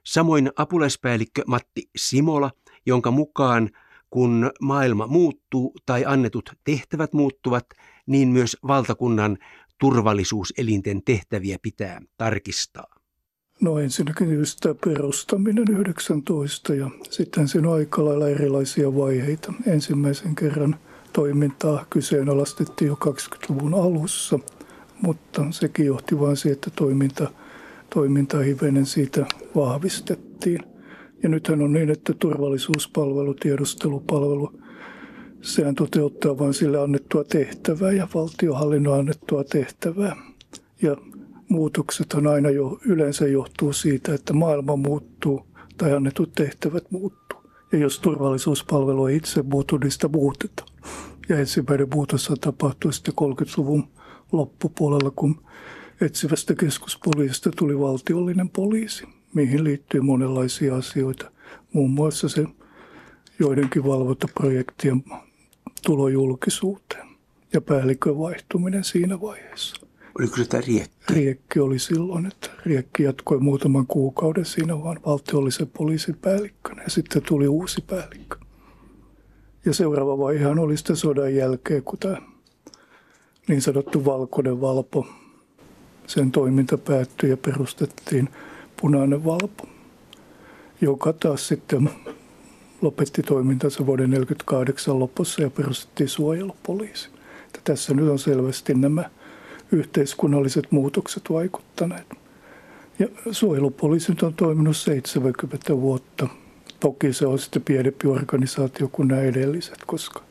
Samoin 0.03 0.51
apulaispäällikkö 0.55 1.41
Matti 1.47 1.89
Simola, 1.95 2.51
jonka 2.85 3.11
mukaan 3.11 3.69
kun 4.09 4.51
maailma 4.61 5.07
muuttuu 5.07 5.73
tai 5.85 6.05
annetut 6.05 6.49
tehtävät 6.63 7.13
muuttuvat, 7.13 7.65
niin 8.05 8.27
myös 8.27 8.57
valtakunnan 8.67 9.37
turvallisuuselinten 9.79 11.01
tehtäviä 11.05 11.57
pitää 11.61 12.01
tarkistaa. 12.17 12.95
No 13.61 13.79
ensinnäkin 13.79 14.33
just 14.33 14.59
tämä 14.61 14.75
perustaminen 14.85 15.65
19 15.69 16.73
ja 16.73 16.89
sitten 17.09 17.47
siinä 17.47 17.69
on 17.69 17.75
aika 17.75 18.05
lailla 18.05 18.29
erilaisia 18.29 18.95
vaiheita. 18.95 19.53
Ensimmäisen 19.67 20.35
kerran 20.35 20.75
toimintaa 21.13 21.85
kyseenalaistettiin 21.89 22.87
jo 22.87 22.97
20-luvun 23.05 23.73
alussa, 23.73 24.39
mutta 25.01 25.45
sekin 25.51 25.85
johti 25.85 26.19
vain 26.19 26.37
siihen, 26.37 26.53
että 26.53 26.69
toiminta, 26.75 27.31
toiminta 27.93 28.37
hivenen 28.37 28.85
siitä 28.85 29.25
vahvistettiin. 29.55 30.59
Ja 31.23 31.29
nythän 31.29 31.61
on 31.61 31.73
niin, 31.73 31.89
että 31.89 32.13
turvallisuuspalvelu, 32.19 33.33
tiedustelupalvelu, 33.33 34.62
sehän 35.43 35.75
toteuttaa 35.75 36.39
vain 36.39 36.53
sille 36.53 36.79
annettua 36.79 37.23
tehtävää 37.23 37.91
ja 37.91 38.07
valtiohallinnon 38.13 38.99
annettua 38.99 39.43
tehtävää. 39.43 40.15
Ja 40.81 40.97
muutoksethan 41.49 42.27
aina 42.27 42.49
jo 42.49 42.79
yleensä 42.85 43.27
johtuu 43.27 43.73
siitä, 43.73 44.13
että 44.13 44.33
maailma 44.33 44.75
muuttuu 44.75 45.45
tai 45.77 45.93
annetut 45.93 46.31
tehtävät 46.35 46.91
muuttuu. 46.91 47.43
Ja 47.71 47.77
jos 47.79 47.99
turvallisuuspalvelu 47.99 49.05
ei 49.05 49.15
itse 49.15 49.41
muutu, 49.41 49.77
niin 49.77 49.91
sitä 49.91 50.07
muutetaan. 50.07 50.69
Ja 51.29 51.39
ensimmäinen 51.39 51.87
muutos 51.93 52.31
tapahtui 52.41 52.93
sitten 52.93 53.13
30-luvun 53.21 53.87
loppupuolella, 54.31 55.11
kun 55.15 55.41
etsivästä 56.01 56.55
keskuspoliisista 56.55 57.51
tuli 57.57 57.79
valtiollinen 57.79 58.49
poliisi, 58.49 59.05
mihin 59.33 59.63
liittyy 59.63 60.01
monenlaisia 60.01 60.75
asioita. 60.75 61.31
Muun 61.73 61.91
muassa 61.91 62.29
se 62.29 62.45
joidenkin 63.39 63.83
valvontaprojektien 63.83 65.03
tulo 65.85 66.07
julkisuuteen 66.07 67.07
ja 67.53 67.61
päällikön 67.61 68.17
vaihtuminen 68.17 68.83
siinä 68.83 69.21
vaiheessa. 69.21 69.87
Oliko 70.19 70.37
se 70.37 70.45
tämä 70.45 70.63
Riekki? 70.67 71.13
Riekki 71.13 71.59
oli 71.59 71.79
silloin, 71.79 72.25
että 72.25 72.49
Riekki 72.65 73.03
jatkoi 73.03 73.39
muutaman 73.39 73.87
kuukauden 73.87 74.45
siinä 74.45 74.83
vaan 74.83 74.99
valtiollisen 75.05 75.67
poliisin 75.67 76.15
päällikkönä 76.15 76.83
ja 76.83 76.89
sitten 76.89 77.21
tuli 77.21 77.47
uusi 77.47 77.81
päällikkö. 77.81 78.37
Ja 79.65 79.73
seuraava 79.73 80.17
vaihehan 80.17 80.59
oli 80.59 80.77
sitten 80.77 80.95
sodan 80.95 81.35
jälkeen, 81.35 81.83
kun 81.83 81.99
tämä 81.99 82.17
niin 83.47 83.61
sanottu 83.61 84.05
valkoinen 84.05 84.61
valpo, 84.61 85.07
sen 86.07 86.31
toiminta 86.31 86.77
päättyi 86.77 87.29
ja 87.29 87.37
perustettiin 87.37 88.29
punainen 88.81 89.25
valpo, 89.25 89.67
joka 90.81 91.13
taas 91.13 91.47
sitten 91.47 91.89
lopetti 92.83 93.23
toimintansa 93.23 93.85
vuoden 93.85 94.11
1948 94.11 94.99
lopussa 94.99 95.41
ja 95.41 95.49
perustettiin 95.49 96.09
suojelupoliisi. 96.09 97.09
Tässä 97.63 97.93
nyt 97.93 98.09
on 98.09 98.19
selvästi 98.19 98.73
nämä 98.73 99.09
yhteiskunnalliset 99.71 100.71
muutokset 100.71 101.23
vaikuttaneet. 101.29 102.07
Ja 102.99 103.07
suojelupoliisi 103.31 104.13
on 104.23 104.33
toiminut 104.33 104.77
70 104.77 105.77
vuotta. 105.77 106.27
Toki 106.79 107.13
se 107.13 107.27
on 107.27 107.39
sitten 107.39 107.61
pienempi 107.61 108.07
organisaatio 108.07 108.87
kuin 108.91 109.07
nämä 109.07 109.21
edelliset, 109.21 109.77
koska 109.85 110.23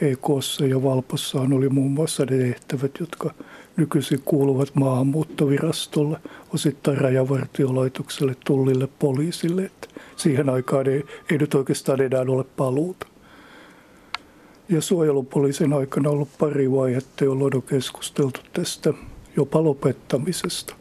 EKssa 0.00 0.66
ja 0.66 0.82
Valpossa 0.82 1.40
oli 1.40 1.68
muun 1.68 1.90
muassa 1.90 2.24
ne 2.24 2.38
tehtävät, 2.38 2.90
jotka 3.00 3.34
nykyisin 3.76 4.22
kuuluvat 4.24 4.74
maahanmuuttovirastolle, 4.74 6.18
osittain 6.54 6.98
rajavartiolaitokselle, 6.98 8.36
tullille, 8.46 8.88
poliisille. 8.98 9.62
Että 9.62 9.88
siihen 10.22 10.48
aikaan 10.48 10.88
ei, 10.88 11.04
ei 11.30 11.38
nyt 11.38 11.54
oikeastaan 11.54 12.00
enää 12.00 12.20
ole 12.20 12.44
paluuta. 12.56 13.06
Ja 14.68 14.80
suojelupoliisin 14.80 15.72
aikana 15.72 16.08
on 16.08 16.14
ollut 16.14 16.38
pari 16.38 16.72
vaihetta, 16.72 17.24
jolloin 17.24 17.56
on 17.56 17.62
keskusteltu 17.62 18.40
tästä 18.52 18.94
jopa 19.36 19.64
lopettamisesta. 19.64 20.74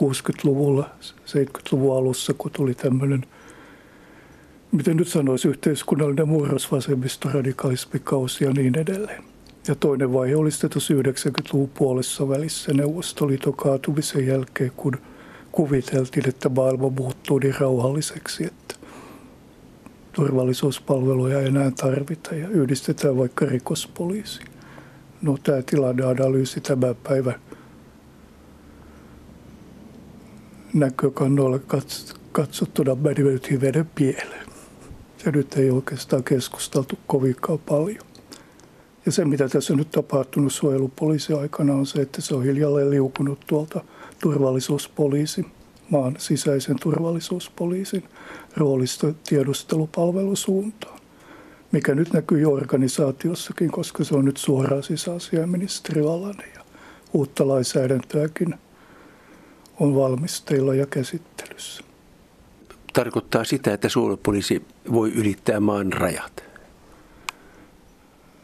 60-luvulla, 0.00 0.90
70-luvun 1.26 1.96
alussa, 1.96 2.34
kun 2.38 2.50
tuli 2.50 2.74
tämmöinen, 2.74 3.26
miten 4.72 4.96
nyt 4.96 5.08
sanoisi, 5.08 5.48
yhteiskunnallinen 5.48 6.28
murros, 6.28 6.72
vasemmisto, 6.72 7.28
radikalismikausi 7.34 8.44
ja 8.44 8.50
niin 8.50 8.78
edelleen. 8.78 9.24
Ja 9.68 9.74
toinen 9.74 10.12
vaihe 10.12 10.36
oli 10.36 10.50
sitten 10.50 10.70
tuossa 10.70 10.94
90-luvun 10.94 11.70
puolessa 11.74 12.28
välissä 12.28 12.72
Neuvostoliiton 12.72 13.54
kaatumisen 13.54 14.26
jälkeen, 14.26 14.72
kun 14.76 14.96
kuviteltiin, 15.52 16.28
että 16.28 16.48
maailma 16.48 16.90
muuttuu 16.90 17.38
niin 17.38 17.54
rauhalliseksi, 17.60 18.44
että 18.44 18.67
turvallisuuspalveluja 20.18 21.40
enää 21.40 21.70
tarvita 21.70 22.34
ja 22.34 22.48
yhdistetään 22.48 23.16
vaikka 23.16 23.46
rikospoliisi. 23.46 24.40
No 25.22 25.38
tämä 25.42 25.62
tilanneanalyysi 25.62 26.60
tämän 26.60 26.96
päivän 27.02 27.34
näkökannoilla 30.74 31.58
katsottuna 32.32 32.94
meni 32.94 33.22
nyt 33.22 33.50
hivenen 33.50 33.90
pieleen. 33.94 34.46
Ja 35.26 35.32
nyt 35.32 35.54
ei 35.54 35.70
oikeastaan 35.70 36.24
keskusteltu 36.24 36.98
kovinkaan 37.06 37.58
paljon. 37.58 38.04
Ja 39.06 39.12
se, 39.12 39.24
mitä 39.24 39.48
tässä 39.48 39.72
on 39.72 39.78
nyt 39.78 39.90
tapahtunut 39.90 40.52
suojelupoliisi 40.52 41.32
aikana, 41.32 41.74
on 41.74 41.86
se, 41.86 42.00
että 42.00 42.20
se 42.20 42.34
on 42.34 42.44
hiljalleen 42.44 42.90
liukunut 42.90 43.40
tuolta 43.46 43.84
turvallisuuspoliisin, 44.22 45.46
maan 45.90 46.14
sisäisen 46.18 46.76
turvallisuuspoliisin 46.80 48.04
roolista 48.56 49.14
tiedustelupalvelusuuntaan, 49.28 51.00
mikä 51.72 51.94
nyt 51.94 52.12
näkyy 52.12 52.40
jo 52.40 52.52
organisaatiossakin, 52.52 53.70
koska 53.70 54.04
se 54.04 54.14
on 54.14 54.24
nyt 54.24 54.36
suoraan 54.36 54.82
sisäasiaministeriön 54.82 56.08
alainen 56.08 56.48
ja 56.54 56.62
uutta 57.12 57.48
lainsäädäntöäkin 57.48 58.54
on 59.80 59.94
valmisteilla 59.94 60.74
ja 60.74 60.86
käsittelyssä. 60.86 61.84
Tarkoittaa 62.92 63.44
sitä, 63.44 63.72
että 63.72 63.88
suojelupoliisi 63.88 64.62
voi 64.92 65.12
ylittää 65.12 65.60
maan 65.60 65.92
rajat. 65.92 66.44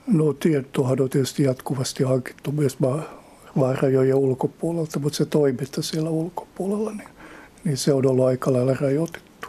No 0.06 0.32
tietoahan 0.32 1.00
on 1.00 1.10
tietysti 1.10 1.42
jatkuvasti 1.42 2.04
hankittu 2.04 2.52
myös 2.52 2.78
maan 3.54 3.78
rajojen 3.82 4.16
ulkopuolelta, 4.16 4.98
mutta 4.98 5.16
se 5.16 5.24
toiminta 5.24 5.82
siellä 5.82 6.10
ulkopuolella, 6.10 6.92
niin, 6.92 7.08
niin 7.64 7.76
se 7.76 7.92
on 7.92 8.06
ollut 8.06 8.26
aika 8.26 8.52
lailla 8.52 8.74
rajoitettu. 8.74 9.48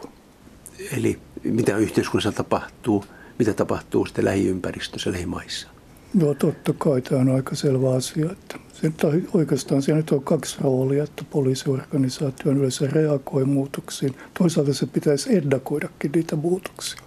Eli 0.96 1.18
mitä 1.44 1.76
yhteiskunnassa 1.76 2.32
tapahtuu, 2.32 3.04
mitä 3.38 3.54
tapahtuu 3.54 4.06
sitten 4.06 4.24
lähiympäristössä, 4.24 5.12
lähimaissa? 5.12 5.68
Joo, 6.14 6.34
totta 6.34 6.72
kai 6.78 7.02
tämä 7.02 7.20
on 7.20 7.34
aika 7.34 7.54
selvä 7.54 7.94
asia. 7.94 8.32
Että 8.32 8.58
sen, 8.72 8.92
tai 8.92 9.22
oikeastaan 9.34 9.82
siinä 9.82 9.96
nyt 9.96 10.10
on 10.10 10.24
kaksi 10.24 10.56
roolia, 10.60 11.04
että 11.04 11.24
poliisiorganisaatio 11.30 12.52
yleensä 12.52 12.86
reagoi 12.86 13.44
muutoksiin. 13.44 14.14
Toisaalta 14.38 14.74
se 14.74 14.86
pitäisi 14.86 15.36
ennakoidakin 15.36 16.12
niitä 16.14 16.36
muutoksia. 16.36 17.00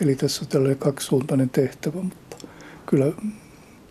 Eli 0.00 0.14
tässä 0.14 0.42
on 0.42 0.48
tällainen 0.48 0.78
kaksisuuntainen 0.78 1.50
tehtävä, 1.50 2.02
mutta 2.02 2.36
kyllä 2.86 3.06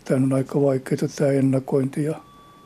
tämä 0.06 0.24
on 0.24 0.34
aika 0.34 0.62
vaikeaa 0.62 1.08
tämä 1.16 1.32
ennakointi 1.32 2.04
ja 2.04 2.22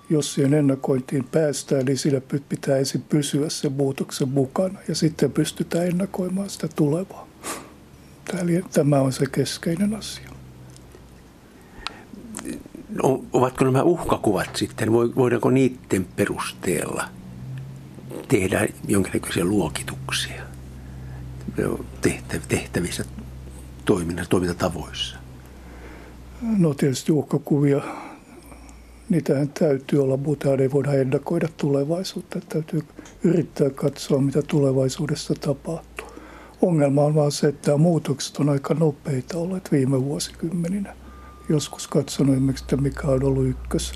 jos 0.10 0.34
siihen 0.34 0.54
ennakointiin 0.54 1.24
päästään, 1.24 1.86
niin 1.86 1.98
sillä 1.98 2.22
pitää 2.50 2.78
ensin 2.78 3.02
pysyä 3.02 3.50
sen 3.50 3.72
muutoksen 3.72 4.30
mukana 4.30 4.80
ja 4.88 4.96
sitten 4.96 5.32
pystytään 5.32 5.88
ennakoimaan 5.88 6.50
sitä 6.50 6.68
tulevaa. 6.76 7.28
Tämä 8.74 9.00
on 9.00 9.14
se 9.14 9.26
keskeinen 9.32 9.96
asia. 9.96 10.30
No, 13.04 13.24
ovatko 13.34 13.66
nämä 13.66 13.84
uhkakuvat 13.84 14.56
sitten, 14.56 14.92
voidaanko 14.92 15.50
niiden 15.50 16.06
perusteella 16.16 17.10
tehdä 18.28 18.68
jonkinlaisia 18.88 19.46
luokituksia 19.46 20.44
tehtävissä 22.48 23.06
toiminnassa, 23.86 24.30
toimintatavoissa? 24.30 25.18
No 26.42 26.74
tietysti 26.74 27.12
uhkakuvia, 27.12 27.82
niitähän 29.10 29.50
täytyy 29.50 30.04
olla, 30.04 30.18
mutta 30.18 30.54
ei 30.54 30.72
voida 30.72 30.94
ennakoida 30.94 31.48
tulevaisuutta. 31.58 32.42
Täytyy 32.50 32.82
yrittää 33.24 33.70
katsoa, 33.70 34.22
mitä 34.22 34.42
tulevaisuudessa 34.42 35.34
tapahtuu. 35.34 36.08
Ongelma 36.62 37.04
on 37.04 37.16
vaan 37.16 37.32
se, 37.32 37.48
että 37.48 37.78
muutokset 37.78 38.38
on 38.38 38.50
aika 38.50 38.74
nopeita 38.74 39.38
olleet 39.38 39.72
viime 39.72 40.04
vuosikymmeninä. 40.04 40.96
Joskus 41.50 41.88
katsonut 41.88 42.36
esimerkiksi, 42.36 42.66
että 42.66 42.78
mikä 42.78 43.08
on 43.08 43.24
ollut 43.24 43.48
ykkös 43.48 43.94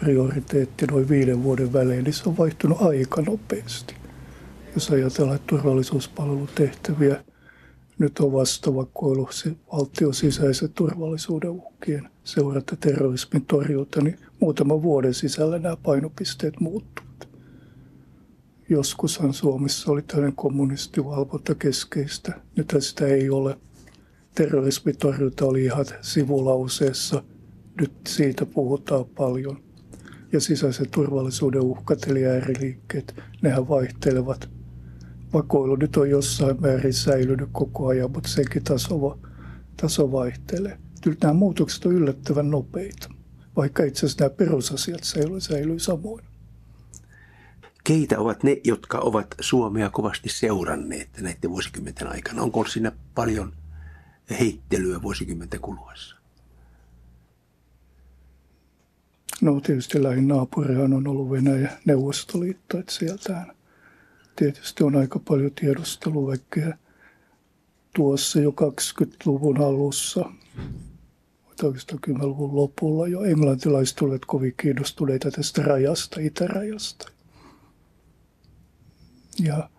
prioriteetti 0.00 0.86
noin 0.86 1.08
viiden 1.08 1.42
vuoden 1.42 1.72
välein, 1.72 2.04
niin 2.04 2.14
se 2.14 2.28
on 2.28 2.36
vaihtunut 2.36 2.82
aika 2.82 3.22
nopeasti. 3.22 3.94
Jos 4.74 4.90
ajatellaan 4.90 5.38
turvallisuuspalvelutehtäviä, 5.46 7.24
nyt 7.98 8.18
on 8.18 8.32
vastavakoilu 8.32 9.28
valtion 9.72 10.14
sisäisen 10.14 10.72
turvallisuuden 10.72 11.50
uhkien 11.50 12.08
seurata 12.26 12.76
terrorismin 12.76 13.46
torjunta, 13.46 14.00
niin 14.00 14.18
muutaman 14.40 14.82
vuoden 14.82 15.14
sisällä 15.14 15.58
nämä 15.58 15.76
painopisteet 15.76 16.60
muuttuvat. 16.60 17.28
Joskushan 18.68 19.32
Suomessa 19.32 19.92
oli 19.92 20.02
tällainen 20.02 20.36
kommunistivalvonta 20.36 21.54
keskeistä. 21.54 22.40
Nyt 22.56 22.74
sitä 22.78 23.06
ei 23.06 23.30
ole. 23.30 23.58
Terrorismitorjunta 24.34 25.44
oli 25.44 25.64
ihan 25.64 25.86
sivulauseessa. 26.00 27.22
Nyt 27.80 27.92
siitä 28.08 28.46
puhutaan 28.46 29.04
paljon. 29.04 29.62
Ja 30.32 30.40
sisäisen 30.40 30.90
turvallisuuden 30.90 31.62
uhkat 31.62 32.06
eli 32.08 32.26
ääriliikkeet, 32.26 33.14
nehän 33.42 33.68
vaihtelevat 33.68 34.48
vakoilu 35.32 35.76
nyt 35.76 35.96
on 35.96 36.10
jossain 36.10 36.60
määrin 36.60 36.94
säilynyt 36.94 37.48
koko 37.52 37.86
ajan, 37.86 38.10
mutta 38.10 38.28
senkin 38.28 38.64
taso, 38.64 39.18
taso 39.76 40.12
vaihtelee. 40.12 40.85
Kyllä 41.06 41.18
nämä 41.22 41.34
muutokset 41.34 41.86
on 41.86 41.92
yllättävän 41.92 42.50
nopeita, 42.50 43.08
vaikka 43.56 43.84
itse 43.84 44.06
asiassa 44.06 44.24
nämä 44.24 44.36
perusasiat 44.36 45.04
säilyy, 45.04 45.40
säilyy 45.40 45.78
samoin. 45.78 46.24
Keitä 47.84 48.18
ovat 48.18 48.42
ne, 48.42 48.60
jotka 48.64 48.98
ovat 48.98 49.26
Suomea 49.40 49.90
kovasti 49.90 50.28
seuranneet 50.28 51.08
näiden 51.20 51.50
vuosikymmenten 51.50 52.08
aikana? 52.08 52.42
Onko 52.42 52.64
siinä 52.64 52.92
paljon 53.14 53.52
heittelyä 54.40 55.02
vuosikymmenten 55.02 55.60
kuluessa? 55.60 56.16
No 59.40 59.60
tietysti 59.60 60.02
lähin 60.02 60.28
naapurihan 60.28 60.92
on 60.92 61.06
ollut 61.08 61.30
Venäjä, 61.30 61.78
Neuvostoliitto, 61.84 62.78
että 62.78 62.92
sieltähän 62.92 63.52
tietysti 64.36 64.84
on 64.84 64.96
aika 64.96 65.18
paljon 65.18 65.50
tiedusteluväkeä 65.60 66.78
tuossa 67.94 68.40
jo 68.40 68.50
20-luvun 68.50 69.60
alussa, 69.60 70.30
oikeastaan 71.62 72.00
10-luvun 72.08 72.56
lopulla 72.56 73.08
jo 73.08 73.22
englantilaiset 73.22 74.02
olivat 74.02 74.24
kovin 74.24 74.54
kiinnostuneita 74.56 75.30
tästä 75.30 75.62
rajasta, 75.62 76.20
itärajasta. 76.20 77.08
Ja 79.38 79.70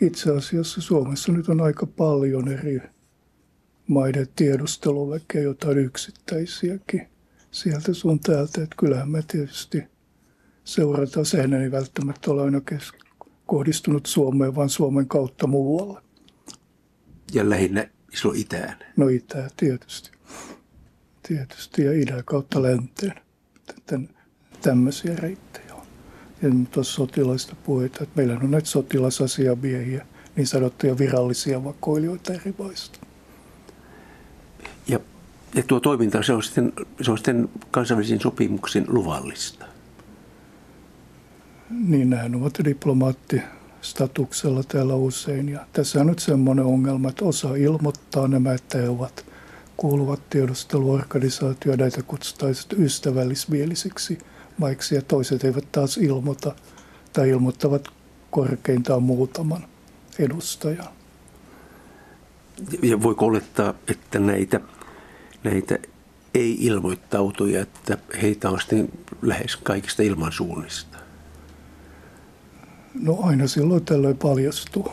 itse 0.00 0.36
asiassa 0.36 0.80
Suomessa 0.80 1.32
nyt 1.32 1.48
on 1.48 1.60
aika 1.60 1.86
paljon 1.86 2.48
eri 2.48 2.80
maiden 3.86 4.28
tiedusteluväkeä, 4.36 5.42
jotain 5.42 5.78
yksittäisiäkin 5.78 7.08
sieltä 7.50 7.94
sun 7.94 8.20
täältä. 8.20 8.62
Että 8.62 8.76
kyllähän 8.78 9.10
me 9.10 9.22
tietysti– 9.28 9.82
seurata. 10.68 11.24
Sehän 11.24 11.54
ei 11.54 11.70
välttämättä 11.70 12.30
ole 12.30 12.42
aina 12.42 12.60
kohdistunut 13.46 14.06
Suomeen, 14.06 14.54
vaan 14.54 14.68
Suomen 14.68 15.08
kautta 15.08 15.46
muualle. 15.46 16.00
Ja 17.32 17.50
lähinnä 17.50 17.90
iso 18.12 18.32
itään. 18.34 18.78
No 18.96 19.08
itää 19.08 19.48
tietysti. 19.56 20.10
Tietysti 21.28 21.84
ja 21.84 21.92
idän 21.92 22.24
kautta 22.24 22.62
länteen. 22.62 23.14
Tän, 23.86 24.08
tämmöisiä 24.62 25.16
reittejä 25.16 25.74
on. 25.74 25.86
Ja 26.42 26.48
nyt 26.48 26.76
on 26.76 26.84
sotilaista 26.84 27.56
puheita, 27.64 28.02
että 28.02 28.16
meillä 28.16 28.34
on 28.34 28.50
näitä 28.50 28.68
sotilasasiamiehiä, 28.68 30.06
niin 30.36 30.46
sanottuja 30.46 30.98
virallisia 30.98 31.64
vakoilijoita 31.64 32.32
eri 32.32 32.54
maista. 32.58 32.98
Ja, 34.88 35.00
ja 35.54 35.62
tuo 35.62 35.80
toiminta, 35.80 36.22
se 36.22 36.32
on 36.32 36.42
sitten, 36.42 36.72
se 37.00 37.10
on 37.10 37.18
sitten 37.18 37.48
kansainvälisiin 37.70 38.20
sopimuksiin 38.20 38.84
luvallista 38.88 39.66
niin 41.70 42.10
nehän 42.10 42.34
ovat 42.34 42.58
diplomaattistatuksella 43.78 44.62
täällä 44.62 44.94
usein. 44.94 45.48
Ja 45.48 45.66
tässä 45.72 46.00
on 46.00 46.06
nyt 46.06 46.18
semmoinen 46.18 46.64
ongelma, 46.64 47.08
että 47.08 47.24
osa 47.24 47.54
ilmoittaa 47.54 48.28
nämä, 48.28 48.52
että 48.52 48.78
he 48.78 48.88
ovat 48.88 49.24
kuuluvat 49.76 50.30
tiedusteluorganisaatio, 50.30 51.76
näitä 51.76 52.02
kutsutaan 52.02 52.54
ystävällismielisiksi 52.78 54.18
maiksi, 54.58 54.94
ja 54.94 55.02
toiset 55.02 55.44
eivät 55.44 55.72
taas 55.72 55.96
ilmoita 55.96 56.54
tai 57.12 57.28
ilmoittavat 57.28 57.88
korkeintaan 58.30 59.02
muutaman 59.02 59.64
edustajan. 60.18 60.88
Ja 62.82 63.02
voiko 63.02 63.26
olettaa, 63.26 63.74
että 63.88 64.18
näitä, 64.18 64.60
näitä 65.44 65.78
ei-ilmoittautuja, 66.34 67.62
että 67.62 67.98
heitä 68.22 68.50
on 68.50 68.60
sitten 68.60 68.88
lähes 69.22 69.56
kaikista 69.56 70.02
ilmansuunnista? 70.02 70.97
No 72.94 73.18
aina 73.22 73.46
silloin 73.46 73.84
tällöin 73.84 74.16
paljastuu. 74.16 74.92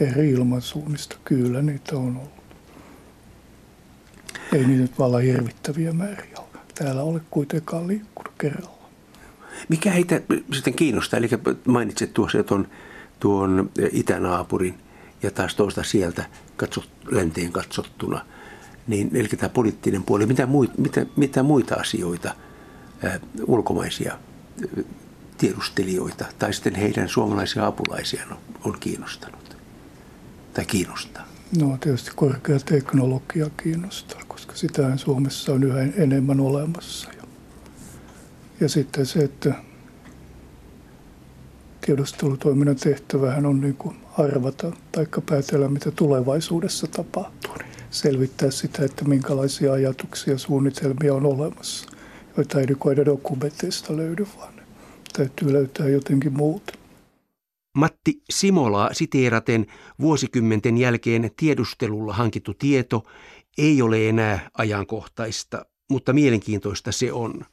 Eri 0.00 0.30
ilmansuunnista 0.30 1.16
kyllä 1.24 1.62
niitä 1.62 1.96
on 1.96 2.16
ollut. 2.16 2.36
Ei 4.52 4.66
niitä 4.66 4.82
nyt 4.82 4.98
vallan 4.98 5.22
hirvittäviä 5.22 5.92
määriä 5.92 6.36
ole. 6.38 6.60
Täällä 6.74 7.02
ole 7.02 7.20
kuitenkaan 7.30 7.86
liikkunut 7.86 8.32
kerralla. 8.38 8.76
Mikä 9.68 9.90
heitä 9.90 10.20
sitten 10.52 10.74
kiinnostaa? 10.74 11.18
Eli 11.18 11.28
mainitsit 11.66 12.14
tuossa 12.14 12.42
tuon, 12.42 12.68
tuon 13.20 13.70
itänaapurin 13.92 14.74
ja 15.22 15.30
taas 15.30 15.54
toista 15.54 15.82
sieltä 15.82 16.24
katsot, 16.56 16.88
länteen 17.10 17.52
katsottuna. 17.52 18.26
Niin, 18.86 19.10
eli 19.14 19.28
tämä 19.28 19.48
poliittinen 19.48 20.02
puoli. 20.02 20.26
Mitä, 20.26 20.46
muita, 20.46 20.74
mitä, 20.78 21.06
mitä 21.16 21.42
muita 21.42 21.74
asioita, 21.74 22.34
äh, 23.04 23.20
ulkomaisia 23.46 24.18
tiedustelijoita 25.38 26.24
tai 26.38 26.54
sitten 26.54 26.74
heidän 26.74 27.08
suomalaisia 27.08 27.66
apulaisiaan 27.66 28.36
on 28.64 28.76
kiinnostanut 28.80 29.56
tai 30.54 30.64
kiinnostaa? 30.64 31.26
No 31.58 31.78
tietysti 31.80 32.10
korkea 32.16 32.58
teknologia 32.58 33.50
kiinnostaa, 33.62 34.20
koska 34.28 34.56
sitä 34.56 34.96
Suomessa 34.96 35.52
on 35.52 35.62
yhä 35.62 35.80
enemmän 35.96 36.40
olemassa. 36.40 37.08
Ja 38.60 38.68
sitten 38.68 39.06
se, 39.06 39.18
että 39.18 39.54
tiedustelutoiminnan 41.80 42.76
tehtävähän 42.76 43.46
on 43.46 43.60
niin 43.60 43.76
kuin 43.76 43.96
arvata 44.18 44.72
tai 44.92 45.06
päätellä, 45.30 45.68
mitä 45.68 45.90
tulevaisuudessa 45.90 46.86
tapahtuu. 46.86 47.54
Selvittää 47.90 48.50
sitä, 48.50 48.84
että 48.84 49.04
minkälaisia 49.04 49.72
ajatuksia 49.72 50.34
ja 50.34 50.38
suunnitelmia 50.38 51.14
on 51.14 51.26
olemassa, 51.26 51.90
joita 52.36 52.60
ei 52.60 52.66
nykyään 52.66 53.04
dokumenteista 53.06 53.96
löydy, 53.96 54.26
vaan 54.38 54.55
täytyy 55.16 55.52
löytää 55.52 55.88
jotenkin 55.88 56.32
muuta. 56.32 56.72
Matti 57.76 58.22
Simola 58.30 58.90
siteeraten 58.92 59.66
vuosikymmenten 60.00 60.78
jälkeen 60.78 61.30
tiedustelulla 61.36 62.14
hankittu 62.14 62.54
tieto 62.54 63.04
ei 63.58 63.82
ole 63.82 64.08
enää 64.08 64.50
ajankohtaista, 64.58 65.66
mutta 65.90 66.12
mielenkiintoista 66.12 66.92
se 66.92 67.12
on. 67.12 67.44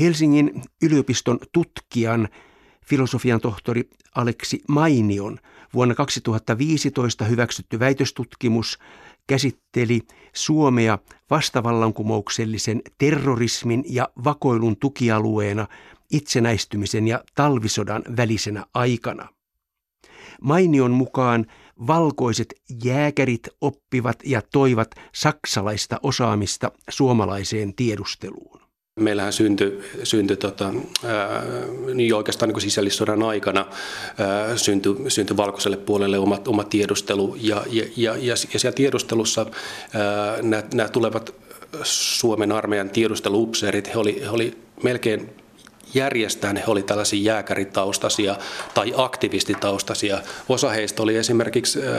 Helsingin 0.00 0.62
yliopiston 0.82 1.38
tutkijan, 1.52 2.28
filosofian 2.84 3.40
tohtori 3.40 3.90
Aleksi 4.14 4.62
Mainion 4.68 5.38
vuonna 5.74 5.94
2015 5.94 7.24
hyväksytty 7.24 7.78
väitöstutkimus 7.78 8.78
käsitteli 9.26 10.00
Suomea 10.32 10.98
vastavallankumouksellisen 11.30 12.82
terrorismin 12.98 13.84
ja 13.88 14.08
vakoilun 14.24 14.76
tukialueena 14.76 15.66
itsenäistymisen 16.12 17.08
ja 17.08 17.24
talvisodan 17.34 18.02
välisenä 18.16 18.66
aikana. 18.74 19.28
Mainion 20.40 20.90
mukaan 20.90 21.46
valkoiset 21.86 22.54
jääkärit 22.84 23.48
oppivat 23.60 24.16
ja 24.24 24.42
toivat 24.52 24.90
saksalaista 25.14 26.00
osaamista 26.02 26.72
suomalaiseen 26.88 27.74
tiedusteluun. 27.74 28.60
Meillähän 29.00 29.32
syntyi, 29.32 29.82
syntyi 30.02 30.36
tota, 30.36 30.74
niin 31.94 32.14
oikeastaan 32.14 32.48
niin 32.48 32.60
sisällissodan 32.60 33.22
aikana 33.22 33.66
ää, 34.18 34.56
syntyi, 34.56 35.36
valkoiselle 35.36 35.76
puolelle 35.76 36.18
oma, 36.18 36.38
oma 36.46 36.64
tiedustelu 36.64 37.36
ja, 37.40 37.64
ja, 37.70 37.84
ja, 37.96 38.16
ja, 38.16 38.34
ja 38.52 38.58
siellä 38.58 38.74
tiedustelussa 38.74 39.46
nämä, 40.42 40.88
tulevat 40.88 41.34
Suomen 41.82 42.52
armeijan 42.52 42.90
tiedusteluupseerit, 42.90 43.94
he 43.94 43.98
oli, 43.98 44.22
oli 44.28 44.58
melkein 44.82 45.30
järjestää, 45.94 46.52
he 46.52 46.64
oli 46.66 46.82
tällaisia 46.82 47.32
jääkäritaustaisia 47.32 48.36
tai 48.74 48.92
aktivistitaustaisia. 48.96 50.18
Osa 50.48 50.70
heistä 50.70 51.02
oli 51.02 51.16
esimerkiksi 51.16 51.80
ää, 51.82 51.94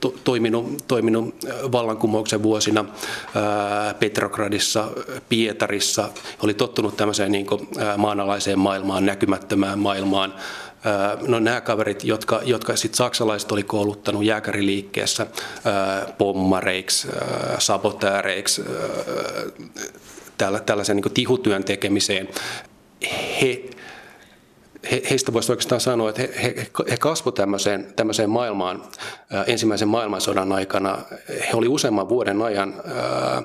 to, 0.00 0.14
toiminut, 0.24 0.84
toiminut 0.88 1.34
vallankumouksen 1.72 2.42
vuosina 2.42 2.84
ää, 3.34 3.94
Petrogradissa, 3.94 4.88
Pietarissa. 5.28 6.02
He 6.02 6.38
oli 6.42 6.54
tottunut 6.54 6.96
tämmöiseen 6.96 7.32
niin 7.32 7.46
kuin, 7.46 7.68
ää, 7.78 7.96
maanalaiseen 7.96 8.58
maailmaan, 8.58 9.06
näkymättömään 9.06 9.78
maailmaan. 9.78 10.34
No 11.26 11.38
nämä 11.38 11.60
kaverit, 11.60 12.04
jotka, 12.04 12.40
jotka 12.44 12.76
sit 12.76 12.94
saksalaiset 12.94 13.52
oli 13.52 13.62
kouluttanut 13.62 14.24
jääkäriliikkeessä 14.24 15.26
pommareiksi, 16.18 17.08
sabotääreiksi, 17.58 18.64
tällaisen 20.66 20.96
niin 20.96 21.14
tihutyön 21.14 21.64
tekemiseen, 21.64 22.28
he 23.40 23.64
he, 24.90 25.02
heistä 25.10 25.32
voisi 25.32 25.52
oikeastaan 25.52 25.80
sanoa, 25.80 26.10
että 26.10 26.22
he, 26.22 26.32
he, 26.42 26.66
he 26.90 26.96
kasvoivat 26.96 27.34
tämmöiseen, 27.34 27.92
tämmöiseen 27.96 28.30
maailmaan 28.30 28.82
ensimmäisen 29.46 29.88
maailmansodan 29.88 30.52
aikana. 30.52 30.98
He 31.28 31.50
oli 31.54 31.68
useamman 31.68 32.08
vuoden 32.08 32.42
ajan 32.42 32.74
ää, 32.86 33.42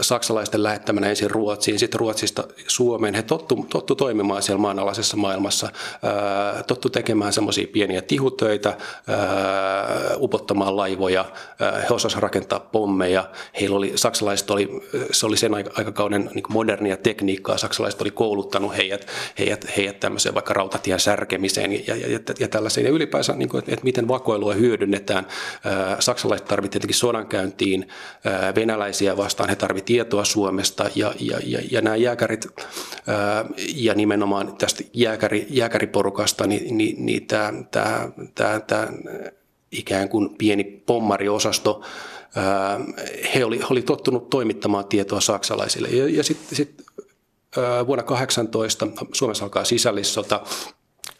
saksalaisten 0.00 0.62
lähettämänä 0.62 1.08
ensin 1.08 1.30
Ruotsiin, 1.30 1.78
sitten 1.78 2.00
Ruotsista 2.00 2.44
Suomeen. 2.66 3.14
He 3.14 3.22
tottu, 3.22 3.66
tottu 3.70 3.94
toimimaan 3.94 4.42
siellä 4.42 4.60
maanalaisessa 4.60 5.16
maailmassa, 5.16 5.68
tottu 6.66 6.90
tekemään 6.90 7.32
semmoisia 7.32 7.66
pieniä 7.72 8.02
tihutöitä, 8.02 8.76
upottamaan 10.16 10.76
laivoja, 10.76 11.24
he 11.60 11.94
osasivat 11.94 12.22
rakentaa 12.22 12.60
pommeja. 12.60 13.30
Heillä 13.60 13.76
oli, 13.76 13.92
saksalaiset 13.94 14.50
oli, 14.50 14.68
se 15.12 15.26
oli 15.26 15.36
sen 15.36 15.54
aikakauden 15.54 16.30
niin 16.34 16.44
modernia 16.48 16.96
tekniikkaa, 16.96 17.58
saksalaiset 17.58 18.00
oli 18.00 18.10
kouluttanut 18.10 18.76
heidät, 18.76 19.06
heidät, 19.38 19.76
heidät 19.76 20.00
tämmöiseen 20.00 20.34
vaikka 20.34 20.54
rautatien 20.54 21.00
särkemiseen 21.00 21.72
ja, 21.72 21.96
ja, 21.96 22.08
ja, 22.08 22.18
ja 22.40 22.48
tällaiseen. 22.48 22.86
Ja 22.86 22.92
ylipäänsä, 22.92 23.32
niin 23.32 23.48
kuin, 23.48 23.58
että, 23.58 23.72
että 23.72 23.84
miten 23.84 24.08
vakoilua 24.08 24.54
hyödynnetään. 24.54 24.91
Saksalaiset 26.00 26.48
tarvittiin 26.48 26.72
tietenkin 26.72 26.98
sodankäyntiin 26.98 27.88
venäläisiä 28.54 29.16
vastaan 29.16 29.48
he 29.48 29.56
tarvitsevat 29.56 29.86
tietoa 29.86 30.24
Suomesta 30.24 30.90
ja, 30.94 31.14
ja, 31.20 31.38
ja, 31.44 31.58
ja 31.70 31.80
nämä 31.80 31.96
jääkärit 31.96 32.46
ää, 33.06 33.44
ja 33.74 33.94
nimenomaan 33.94 34.56
tästä 34.56 34.84
jääkäri, 34.92 35.46
jääkäriporukasta, 35.50 36.46
niin, 36.46 36.78
niin, 36.78 37.06
niin 37.06 37.26
tämä, 37.26 37.52
tämä, 37.70 38.08
tämä, 38.34 38.60
tämä 38.60 38.88
ikään 39.72 40.08
kuin 40.08 40.34
pieni 40.38 40.64
pommariosasto, 40.64 41.82
he 43.34 43.44
oli, 43.44 43.60
oli 43.70 43.82
tottunut 43.82 44.30
toimittamaan 44.30 44.84
tietoa 44.84 45.20
saksalaisille. 45.20 45.88
Ja, 45.88 46.08
ja 46.08 46.24
sitten 46.24 46.56
sit, 46.56 46.82
vuonna 47.86 48.02
18 48.02 48.88
Suomessa 49.12 49.44
alkaa 49.44 49.64
sisällissota, 49.64 50.40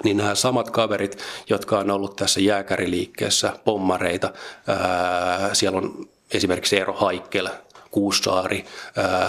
niin 0.04 0.16
nämä 0.16 0.34
samat 0.34 0.70
kaverit, 0.70 1.18
jotka 1.48 1.78
on 1.78 1.90
ollut 1.90 2.16
tässä 2.16 2.40
jääkäriliikkeessä 2.40 3.52
pommareita, 3.64 4.32
ää, 4.66 5.54
siellä 5.54 5.78
on 5.78 6.08
esimerkiksi 6.34 6.76
Eero 6.76 6.92
Haikkel, 6.92 7.48
Kuussaari, 7.90 8.64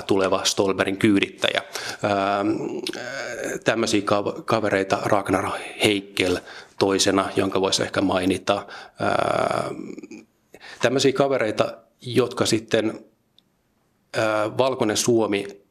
tuleva 0.07 0.43
Stolberin 0.43 0.97
kyydittäjä. 0.97 1.61
Tämmöisiä 3.63 4.01
kavereita 4.45 4.99
Ragnar 5.05 5.49
Heikkel 5.83 6.37
toisena, 6.79 7.29
jonka 7.35 7.61
voisi 7.61 7.83
ehkä 7.83 8.01
mainita. 8.01 8.65
Tämmöisiä 10.81 11.13
kavereita, 11.13 11.77
jotka 12.01 12.45
sitten 12.45 13.05
Valkoinen 14.57 14.97
Suomi 14.97 15.62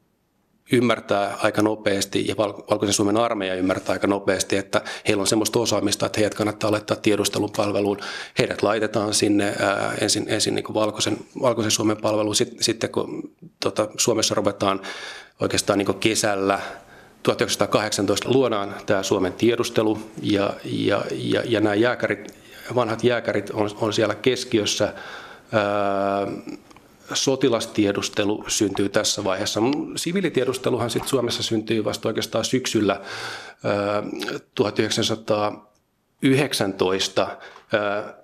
ymmärtää 0.73 1.37
aika 1.43 1.63
nopeasti 1.63 2.29
ja 2.29 2.37
Valkoisen 2.37 2.95
Suomen 2.95 3.17
armeija 3.17 3.55
ymmärtää 3.55 3.93
aika 3.93 4.07
nopeasti, 4.07 4.57
että 4.57 4.83
heillä 5.09 5.21
on 5.21 5.27
semmoista 5.27 5.59
osaamista, 5.59 6.07
että 6.07 6.21
heidät 6.21 6.35
kannattaa 6.35 6.73
laittaa 6.73 6.97
tiedustelun 6.97 7.51
palveluun. 7.57 7.99
Heidät 8.39 8.63
laitetaan 8.63 9.15
sinne 9.15 9.55
ää, 9.61 9.95
ensin, 10.01 10.25
ensin 10.29 10.55
niin 10.55 10.65
kuin 10.65 10.75
Valkoisen, 10.75 11.17
Valkoisen 11.43 11.71
Suomen 11.71 11.97
palveluun, 11.97 12.35
sitten, 12.35 12.63
sitten 12.63 12.91
kun 12.91 13.33
tota, 13.63 13.89
Suomessa 13.99 14.35
ruvetaan 14.35 14.81
oikeastaan 15.41 15.79
niin 15.79 15.95
kesällä 16.01 16.61
1918 17.23 18.33
luodaan 18.33 18.75
tämä 18.87 19.03
Suomen 19.03 19.33
tiedustelu 19.33 19.99
ja, 20.23 20.55
ja, 20.65 21.05
ja, 21.13 21.43
ja 21.45 21.61
nämä 21.61 21.75
jääkärit, 21.75 22.35
vanhat 22.75 23.05
jääkärit 23.05 23.51
on, 23.51 23.71
on 23.81 23.93
siellä 23.93 24.15
keskiössä. 24.15 24.95
Ää, 25.53 26.27
sotilastiedustelu 27.15 28.45
syntyy 28.49 28.89
tässä 28.89 29.25
vaiheessa. 29.25 29.61
Siviilitiedusteluhan 29.97 30.91
sitten 30.91 31.09
Suomessa 31.09 31.43
syntyy 31.43 31.85
vasta 31.85 32.09
oikeastaan 32.09 32.45
syksyllä 32.45 33.01
1919 34.55 37.39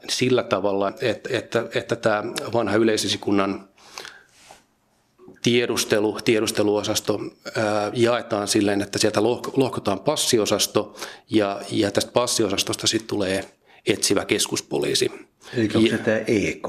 sillä 0.09 0.43
tavalla, 0.43 0.93
että, 1.01 1.29
että, 1.33 1.64
että 1.75 1.97
tämä 1.97 2.23
vanha 2.53 2.77
yleisesikunnan 2.77 3.69
tiedustelu, 5.43 6.19
tiedusteluosasto 6.25 7.21
ää, 7.57 7.91
jaetaan 7.95 8.49
silleen, 8.49 8.83
että 8.83 8.99
sieltä 8.99 9.23
lohkotaan 9.57 10.01
passiosasto 10.01 10.97
ja, 11.31 11.61
ja 11.71 11.91
tästä 11.91 12.12
passiosastosta 12.12 12.87
sitten 12.87 13.09
tulee 13.09 13.58
etsivä 13.88 14.24
keskuspoliisi. 14.24 15.11
Eli 15.57 15.68
onko 15.74 15.88
se 15.88 15.98
tämä 15.98 16.16
EK? 16.16 16.68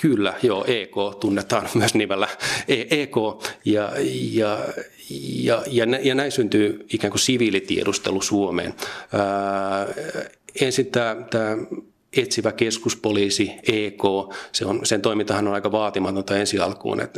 Kyllä, 0.00 0.34
joo, 0.42 0.64
EK 0.68 0.94
tunnetaan 1.20 1.68
myös 1.74 1.94
nimellä 1.94 2.28
EK 2.68 3.16
ja, 3.64 3.92
ja, 4.32 4.58
ja, 5.40 5.62
ja, 5.66 5.86
ja 6.02 6.14
näin 6.14 6.32
syntyy 6.32 6.86
ikään 6.92 7.10
kuin 7.10 7.20
siviilitiedustelu 7.20 8.22
Suomeen. 8.22 8.74
Ää, 9.12 9.86
ensin 10.60 10.86
tämä, 10.86 11.16
tämä 11.30 11.56
etsivä 12.16 12.52
keskuspoliisi, 12.52 13.52
EK, 13.68 14.02
se 14.52 14.66
on, 14.66 14.86
sen 14.86 15.02
toimintahan 15.02 15.48
on 15.48 15.54
aika 15.54 15.72
vaatimatonta 15.72 16.36
ensi 16.36 16.58
alkuun, 16.58 17.00
et, 17.00 17.10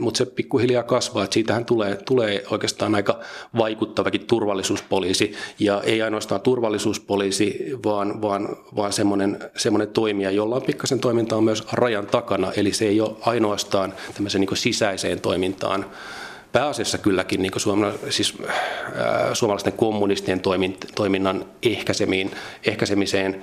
mutta 0.00 0.18
se 0.18 0.26
pikkuhiljaa 0.26 0.82
kasvaa, 0.82 1.24
että 1.24 1.34
siitähän 1.34 1.64
tulee, 1.64 1.96
tulee 1.96 2.44
oikeastaan 2.50 2.94
aika 2.94 3.20
vaikuttavakin 3.58 4.26
turvallisuuspoliisi, 4.26 5.32
ja 5.58 5.82
ei 5.84 6.02
ainoastaan 6.02 6.40
turvallisuuspoliisi, 6.40 7.72
vaan, 7.84 8.22
vaan, 8.22 8.56
vaan 8.76 8.92
semmoinen, 8.92 9.38
semmoinen 9.56 9.88
toimija, 9.88 10.30
jolla 10.30 10.56
on 10.56 10.62
pikkasen 10.62 11.00
toimintaa 11.00 11.40
myös 11.40 11.64
rajan 11.72 12.06
takana, 12.06 12.52
eli 12.56 12.72
se 12.72 12.88
ei 12.88 13.00
ole 13.00 13.16
ainoastaan 13.20 13.94
tämmöiseen 14.14 14.40
niin 14.40 14.56
sisäiseen 14.56 15.20
toimintaan 15.20 15.86
pääasiassa 16.52 16.98
kylläkin 16.98 17.42
niin 17.42 17.52
suomala, 17.56 17.92
siis, 18.08 18.34
äh, 18.48 18.54
suomalaisten 19.32 19.72
kommunistien 19.72 20.40
toiminnan 20.94 21.44
ehkäisemiin, 21.62 22.30
ehkäisemiseen, 22.66 23.34
äh, 23.34 23.42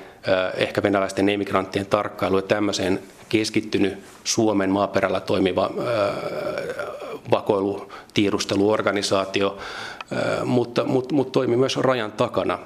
ehkä 0.58 0.84
venäläisten 0.84 1.30
emigranttien 1.30 1.86
tarkkailuun 1.86 2.42
ja 2.42 2.48
tämmöiseen 2.48 3.00
keskittynyt 3.30 3.98
Suomen 4.24 4.70
maaperällä 4.70 5.20
toimiva 5.20 5.66
äh, 5.66 5.72
vakoilutiedusteluorganisaatio, 7.32 9.58
äh, 9.58 9.60
mutta, 10.46 10.84
mutta, 10.84 11.16
mutta 11.16 11.32
toimi 11.32 11.58
myös 11.58 11.78
rajan 11.78 12.12
takana. 12.12 12.60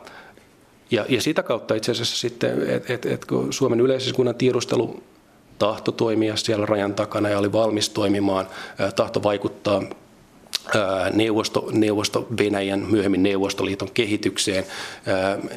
Ja, 0.92 1.06
ja 1.10 1.22
sitä 1.22 1.44
kautta 1.44 1.76
itse 1.76 1.92
asiassa 1.92 2.18
sitten, 2.18 2.70
että 2.70 2.94
et, 2.94 3.06
et, 3.06 3.26
kun 3.26 3.54
Suomen 3.54 3.80
yleiseskunnan 3.80 4.36
tiedustelu 4.36 5.04
tahto 5.60 5.92
toimia 5.92 6.36
siellä 6.36 6.66
rajan 6.66 6.94
takana 6.94 7.30
ja 7.30 7.40
oli 7.40 7.52
valmis 7.52 7.90
toimimaan, 7.90 8.48
tahto 8.96 9.24
vaikuttaa 9.24 9.82
neuvosto, 11.14 11.70
neuvosto 11.72 12.28
Venäjän, 12.38 12.80
myöhemmin 12.80 13.24
Neuvostoliiton 13.24 13.92
kehitykseen, 13.94 14.64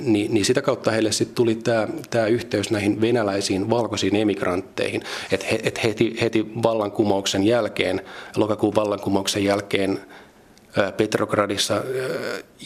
niin, 0.00 0.34
niin 0.34 0.44
sitä 0.44 0.62
kautta 0.62 0.90
heille 0.90 1.12
sitten 1.12 1.34
tuli 1.34 1.54
tämä, 1.54 1.88
tämä 2.10 2.26
yhteys 2.26 2.70
näihin 2.70 3.00
venäläisiin 3.00 3.70
valkoisiin 3.70 4.16
emigrantteihin, 4.16 5.02
että 5.32 5.46
he, 5.50 5.60
et 5.62 5.84
heti, 5.84 6.16
heti 6.20 6.46
vallankumouksen 6.62 7.44
jälkeen, 7.44 8.00
lokakuun 8.36 8.74
vallankumouksen 8.74 9.44
jälkeen 9.44 10.00
Petrogradissa 10.96 11.82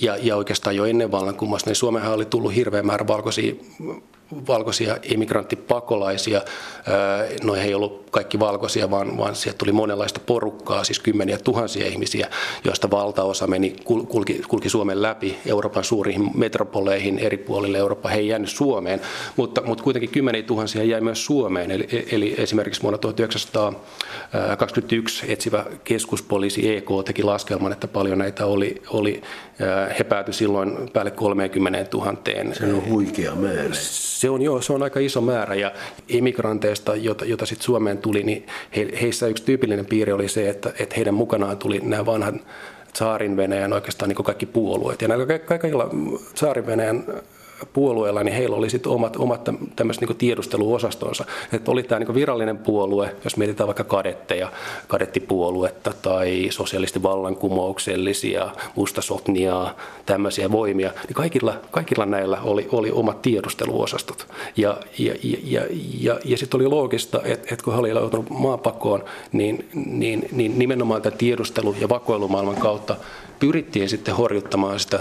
ja, 0.02 0.16
ja 0.22 0.36
oikeastaan 0.36 0.76
jo 0.76 0.84
ennen 0.84 1.10
vallankumousta, 1.10 1.70
niin 1.70 1.76
Suomehan 1.76 2.12
oli 2.12 2.24
tullut 2.24 2.54
hirveä 2.54 2.82
määrä 2.82 3.06
valkoisia 3.06 3.54
valkoisia 4.48 4.96
emigranttipakolaisia. 5.02 6.42
No 7.42 7.54
he 7.54 7.62
ei 7.62 7.74
ollut 7.74 8.08
kaikki 8.10 8.40
valkoisia, 8.40 8.90
vaan, 8.90 9.18
vaan 9.18 9.34
sieltä 9.34 9.58
tuli 9.58 9.72
monenlaista 9.72 10.20
porukkaa, 10.26 10.84
siis 10.84 10.98
kymmeniä 10.98 11.38
tuhansia 11.38 11.86
ihmisiä, 11.86 12.28
joista 12.64 12.90
valtaosa 12.90 13.46
meni, 13.46 13.76
kulki, 13.84 14.42
kulki 14.48 14.68
Suomen 14.68 15.02
läpi 15.02 15.38
Euroopan 15.46 15.84
suuriin 15.84 16.30
metropoleihin 16.34 17.18
eri 17.18 17.36
puolille 17.36 17.78
Eurooppaa. 17.78 18.12
He 18.12 18.18
ei 18.18 18.28
jäänyt 18.28 18.48
Suomeen, 18.48 19.00
mutta, 19.36 19.62
mutta 19.62 19.84
kuitenkin 19.84 20.10
kymmeniä 20.10 20.42
tuhansia 20.42 20.84
jäi 20.84 21.00
myös 21.00 21.24
Suomeen. 21.24 21.70
Eli, 21.70 21.88
eli 22.12 22.34
esimerkiksi 22.38 22.82
vuonna 22.82 22.98
1921 22.98 25.32
etsivä 25.32 25.64
keskuspoliisi 25.84 26.76
EK 26.76 26.88
teki 27.04 27.22
laskelman, 27.22 27.72
että 27.72 27.88
paljon 27.88 28.18
näitä 28.18 28.46
oli, 28.46 28.82
oli 28.90 29.22
he 29.98 30.04
päätyi 30.04 30.34
silloin 30.34 30.90
päälle 30.92 31.10
30 31.10 31.96
000. 31.96 32.14
Se 32.52 32.74
on 32.74 32.88
huikea 32.88 33.34
määrä 33.34 33.74
Se 34.18 34.30
on 34.30 34.42
joo, 34.42 34.60
se 34.60 34.72
on 34.72 34.82
aika 34.82 35.00
iso 35.00 35.20
määrä 35.20 35.54
ja 35.54 35.72
emigranteista, 36.08 36.96
jota, 36.96 37.24
jota 37.24 37.46
sitten 37.46 37.64
Suomeen 37.64 37.98
tuli, 37.98 38.22
niin 38.22 38.46
he, 38.76 38.88
heissä 39.00 39.26
yksi 39.26 39.44
tyypillinen 39.44 39.86
piirre 39.86 40.12
oli 40.12 40.28
se, 40.28 40.48
että, 40.48 40.72
että 40.78 40.94
heidän 40.96 41.14
mukanaan 41.14 41.56
tuli 41.56 41.80
nämä 41.84 42.06
vanhat 42.06 42.34
saarin 42.94 43.36
Venäjän 43.36 43.72
oikeastaan 43.72 44.08
niin 44.08 44.24
kaikki 44.24 44.46
puolueet. 44.46 45.02
Ja 45.02 45.08
näillä 45.08 45.38
kaikilla 45.38 45.90
saarin 46.34 46.66
Venäjän 46.66 47.04
puolueella, 47.72 48.22
niin 48.22 48.34
heillä 48.34 48.56
oli 48.56 48.70
sitten 48.70 48.92
omat, 48.92 49.16
omat 49.16 49.48
tämmöiset 49.76 50.08
niin 50.08 50.16
tiedusteluosastonsa. 50.16 51.24
Että 51.52 51.70
oli 51.70 51.82
tämä 51.82 51.98
niin 51.98 52.14
virallinen 52.14 52.58
puolue, 52.58 53.16
jos 53.24 53.36
mietitään 53.36 53.66
vaikka 53.66 53.84
kadetteja, 53.84 54.52
kadettipuoluetta 54.88 55.92
tai 56.02 56.46
sosiaalisesti 56.50 57.02
vallankumouksellisia, 57.02 58.50
mustasotniaa, 58.76 59.76
tämmöisiä 60.06 60.52
voimia, 60.52 60.90
niin 61.06 61.14
kaikilla, 61.14 61.54
kaikilla 61.70 62.06
näillä 62.06 62.40
oli, 62.42 62.68
oli 62.72 62.90
omat 62.90 63.22
tiedusteluosastot. 63.22 64.26
Ja, 64.56 64.76
ja, 64.98 65.14
ja, 65.22 65.38
ja, 65.44 65.62
ja, 66.00 66.18
ja 66.24 66.38
sitten 66.38 66.60
oli 66.60 66.68
loogista, 66.68 67.20
että, 67.24 67.48
että 67.52 67.64
kun 67.64 67.72
he 67.72 67.80
olivat 67.80 68.00
joutuneet 68.00 68.30
maapakoon, 68.30 69.04
niin, 69.32 69.68
niin, 69.74 70.28
niin 70.32 70.58
nimenomaan 70.58 71.02
tämän 71.02 71.18
tiedustelu- 71.18 71.76
ja 71.80 71.88
vakoilumaailman 71.88 72.56
kautta 72.56 72.96
pyrittiin 73.40 73.88
sitten 73.88 74.16
horjuttamaan 74.16 74.80
sitä 74.80 75.00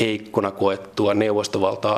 heikkona 0.00 0.50
koettua 0.50 1.14
neuvostovaltaa. 1.14 1.96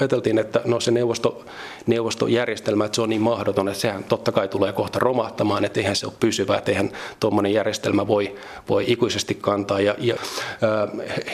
Ajateltiin, 0.00 0.38
että 0.38 0.60
no 0.64 0.80
se 0.80 0.90
neuvosto, 0.90 1.44
neuvostojärjestelmä, 1.86 2.84
että 2.84 2.96
se 2.96 3.02
on 3.02 3.08
niin 3.08 3.20
mahdoton, 3.20 3.68
että 3.68 3.80
sehän 3.80 4.04
totta 4.04 4.32
kai 4.32 4.48
tulee 4.48 4.72
kohta 4.72 4.98
romahtamaan, 4.98 5.64
että 5.64 5.80
eihän 5.80 5.96
se 5.96 6.06
ole 6.06 6.14
pysyvää, 6.20 6.58
että 6.58 6.70
eihän 6.70 6.90
tuommoinen 7.20 7.52
järjestelmä 7.52 8.06
voi, 8.06 8.34
voi 8.68 8.84
ikuisesti 8.86 9.34
kantaa. 9.34 9.80
Ja, 9.80 9.94
ja 9.98 10.16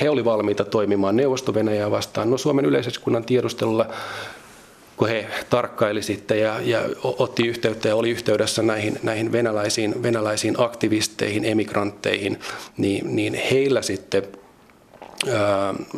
he 0.01 0.11
olivat 0.11 0.33
valmiita 0.33 0.65
toimimaan 0.65 1.17
neuvosto 1.17 1.55
vastaan. 1.91 2.31
No 2.31 2.39
Suomen 2.39 2.65
yleiseskunnan 2.65 3.25
tiedustelulla 3.25 3.87
kun 4.97 5.09
he 5.09 5.27
tarkkaili 5.51 6.03
sitten 6.03 6.41
ja, 6.41 6.61
ja 6.61 6.83
otti 7.03 7.47
yhteyttä 7.47 7.89
ja 7.89 7.97
oli 7.97 8.11
yhteydessä 8.11 8.63
näihin, 8.63 8.99
näihin 9.03 9.33
venäläisiin, 9.33 10.03
venäläisiin 10.03 10.55
aktivisteihin, 10.59 11.45
emigrantteihin, 11.45 12.41
niin, 12.77 13.17
niin 13.17 13.35
heillä 13.51 13.83
sitten 13.83 14.23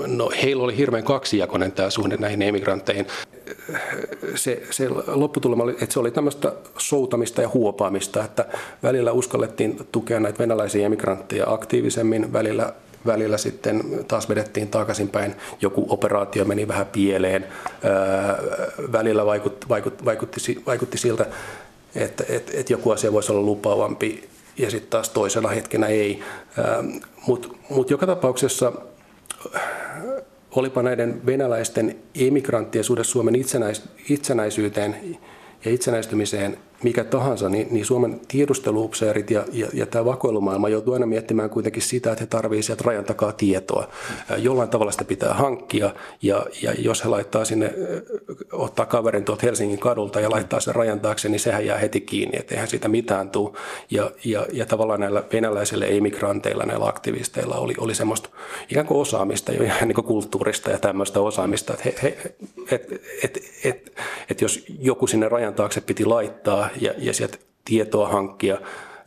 No, 0.07 0.31
heillä 0.43 0.63
oli 0.63 0.77
hirveän 0.77 1.05
kaksijakoinen 1.05 1.73
tämä 1.73 1.91
suhde 1.91 2.17
näihin 2.17 2.43
emigrantteihin. 2.43 3.07
Se, 4.35 4.63
se 4.71 4.89
lopputulema 5.07 5.63
oli, 5.63 5.73
että 5.73 5.93
se 5.93 6.01
oli 6.01 6.11
tämmöistä 6.11 6.53
soutamista 6.79 7.43
ja 7.43 7.49
huopaamista, 7.55 8.25
että 8.25 8.45
välillä 8.83 9.13
uskallettiin 9.13 9.87
tukea 9.93 10.21
näitä 10.21 10.39
venäläisiä 10.39 10.87
emigrantteja 10.87 11.53
aktiivisemmin, 11.53 12.33
välillä 12.33 12.73
välillä 13.07 13.39
sitten 13.39 14.05
taas 14.09 14.29
vedettiin 14.29 14.69
takaisinpäin, 14.69 15.35
joku 15.61 15.87
operaatio 15.89 16.45
meni 16.45 16.69
vähän 16.69 16.87
pieleen, 16.87 17.47
välillä 18.93 19.27
vaikutti, 19.27 19.69
vaikutti, 19.69 20.05
vaikutti, 20.05 20.63
vaikutti 20.67 20.99
siltä, 20.99 21.27
että, 21.95 22.25
että, 22.29 22.53
että 22.55 22.73
joku 22.73 22.91
asia 22.91 23.13
voisi 23.13 23.33
olla 23.33 23.43
lupaavampi 23.43 24.29
ja 24.59 24.71
sitten 24.71 24.91
taas 24.91 25.09
toisena 25.09 25.49
hetkenä 25.49 25.87
ei. 25.87 26.23
Mutta 27.27 27.49
mut 27.71 27.91
joka 27.91 28.07
tapauksessa 28.07 28.73
olipa 30.51 30.83
näiden 30.83 31.27
venäläisten 31.27 31.97
emigranttien 32.21 32.85
suhde 32.85 33.05
Suomen 33.05 33.35
itsenäis- 33.35 33.89
itsenäisyyteen 34.09 35.19
ja 35.65 35.71
itsenäistymiseen 35.71 36.59
mikä 36.85 37.05
tahansa, 37.05 37.49
niin, 37.49 37.68
niin 37.70 37.87
Suomen 37.87 38.20
tiedusteluupseerit 38.29 39.31
ja, 39.31 39.44
ja, 39.53 39.68
ja 39.73 39.87
tämä 39.87 40.05
vakoilumaailma 40.05 40.68
joutuu 40.68 40.94
aina 40.94 41.07
miettimään 41.07 41.51
kuitenkin 41.51 41.83
sitä, 41.83 42.12
että 42.12 42.23
he 42.23 42.27
tarvitsevat 42.27 42.64
sieltä 42.64 42.85
rajan 42.87 43.05
takaa 43.05 43.33
tietoa. 43.33 43.88
Jollain 44.38 44.68
tavalla 44.68 44.92
sitä 44.92 45.05
pitää 45.05 45.35
hankkia 45.35 45.94
ja, 46.23 46.47
ja 46.62 46.75
jos 46.79 47.05
he 47.05 47.09
laittaa 47.09 47.44
sinne, 47.44 47.75
ottaa 48.53 48.87
kaverin 48.87 49.25
tuolta 49.25 49.47
Helsingin 49.47 49.79
kadulta 49.79 50.20
ja 50.20 50.31
laittaa 50.31 50.61
sen 50.61 50.75
rajan 50.75 51.01
taakse, 51.01 51.29
niin 51.29 51.40
sehän 51.40 51.66
jää 51.66 51.79
heti 51.79 52.01
kiinni, 52.01 52.38
että 52.38 52.55
eihän 52.55 52.68
siitä 52.68 52.88
mitään 52.88 53.31
tule. 53.31 53.53
Ja, 53.90 54.11
ja, 54.25 54.47
ja 54.53 54.66
tavallaan 54.66 55.01
näillä 55.01 55.25
venäläisillä 55.33 55.87
emigranteilla, 55.87 56.64
näillä 56.64 56.87
aktivisteilla 56.87 57.55
oli, 57.55 57.75
oli 57.79 57.94
semmoista 57.94 58.29
ikään 58.70 58.87
kuin 58.87 59.01
osaamista, 59.01 59.53
jo 59.53 59.62
ihan 59.62 59.88
niin 59.88 59.94
kuin 59.94 60.05
kulttuurista 60.05 60.70
ja 60.70 60.79
tämmöistä 60.79 61.20
osaamista, 61.20 61.75
että 61.75 61.85
he, 61.85 61.94
he, 62.03 62.35
et, 62.70 62.92
et, 63.25 63.38
et, 63.64 63.92
et 64.31 64.40
jos 64.40 64.64
joku 64.79 65.07
sinne 65.07 65.29
rajan 65.29 65.55
taakse 65.55 65.81
piti 65.81 66.05
laittaa, 66.05 66.68
ja, 66.81 66.95
ja 66.99 67.13
sieltä 67.13 67.39
tietoa 67.65 68.09
hankkia, 68.09 68.59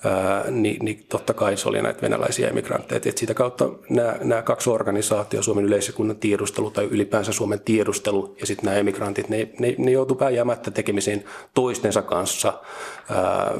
ää, 0.06 0.52
niin, 0.52 0.86
niin 0.86 1.06
totta 1.10 1.34
kai 1.34 1.58
se 1.58 1.70
oli 1.70 1.82
näitä 1.82 2.02
venäläisiä 2.02 2.50
emigrantteja. 2.50 3.02
Et 3.06 3.18
sitä 3.18 3.34
kautta 3.34 3.70
nämä, 3.90 4.16
nämä 4.24 4.42
kaksi 4.42 4.70
organisaatiota, 4.70 5.44
Suomen 5.44 5.66
yleiskunnan 5.66 6.18
tiedustelu 6.18 6.72
tai 6.72 6.86
ylipäänsä 6.86 7.32
Suomen 7.32 7.60
tiedustelu 7.60 8.36
ja 8.40 8.46
sitten 8.46 8.66
nämä 8.66 8.78
emigrantit, 8.78 9.30
ne, 9.30 9.50
ne, 9.60 9.76
ne 9.78 9.92
joutuivat 9.92 10.22
vääjäämättä 10.22 10.72
tekemisiin 10.72 11.26
toistensa 11.54 12.02
kanssa. 12.02 12.54
Ää, 13.10 13.54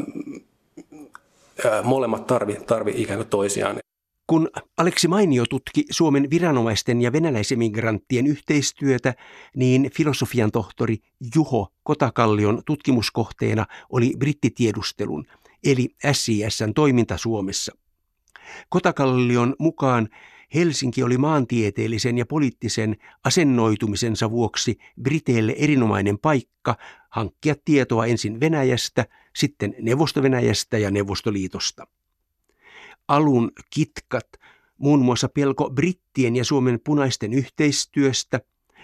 ää, 1.66 1.82
molemmat 1.84 2.28
tarvi, 2.28 2.58
tarvi 2.68 2.94
ikään 2.96 3.20
kuin 3.20 3.30
toisiaan. 3.30 3.80
Kun 4.28 4.50
Aleksi 4.78 5.08
Mainio 5.08 5.46
tutki 5.46 5.86
Suomen 5.90 6.30
viranomaisten 6.30 7.02
ja 7.02 7.12
venäläisemigrantien 7.12 8.28
yhteistyötä, 8.28 9.14
niin 9.56 9.92
filosofian 9.94 10.52
tohtori 10.52 10.98
Juho 11.36 11.74
Kotakallion 11.84 12.62
tutkimuskohteena 12.66 13.66
oli 13.90 14.14
brittitiedustelun, 14.20 15.26
eli 15.64 15.90
SISn 16.12 16.74
toiminta 16.76 17.18
Suomessa. 17.18 17.76
Kotakallion 18.70 19.56
mukaan 19.60 20.10
Helsinki 20.56 21.04
oli 21.04 21.18
maantieteellisen 21.18 22.18
ja 22.18 22.26
poliittisen 22.26 22.98
asennoitumisensa 23.24 24.32
vuoksi 24.32 24.78
Briteille 25.02 25.56
erinomainen 25.58 26.20
paikka 26.20 26.76
hankkia 27.10 27.56
tietoa 27.66 28.06
ensin 28.06 28.40
Venäjästä, 28.40 29.06
sitten 29.36 29.76
Neuvosto-Venäjästä 29.82 30.78
ja 30.78 30.92
Neuvostoliitosta 30.92 31.88
alun 33.08 33.52
kitkat, 33.70 34.28
muun 34.78 35.02
muassa 35.02 35.30
pelko 35.30 35.70
brittien 35.70 36.36
ja 36.36 36.46
Suomen 36.46 36.80
punaisten 36.86 37.34
yhteistyöstä, 37.34 38.40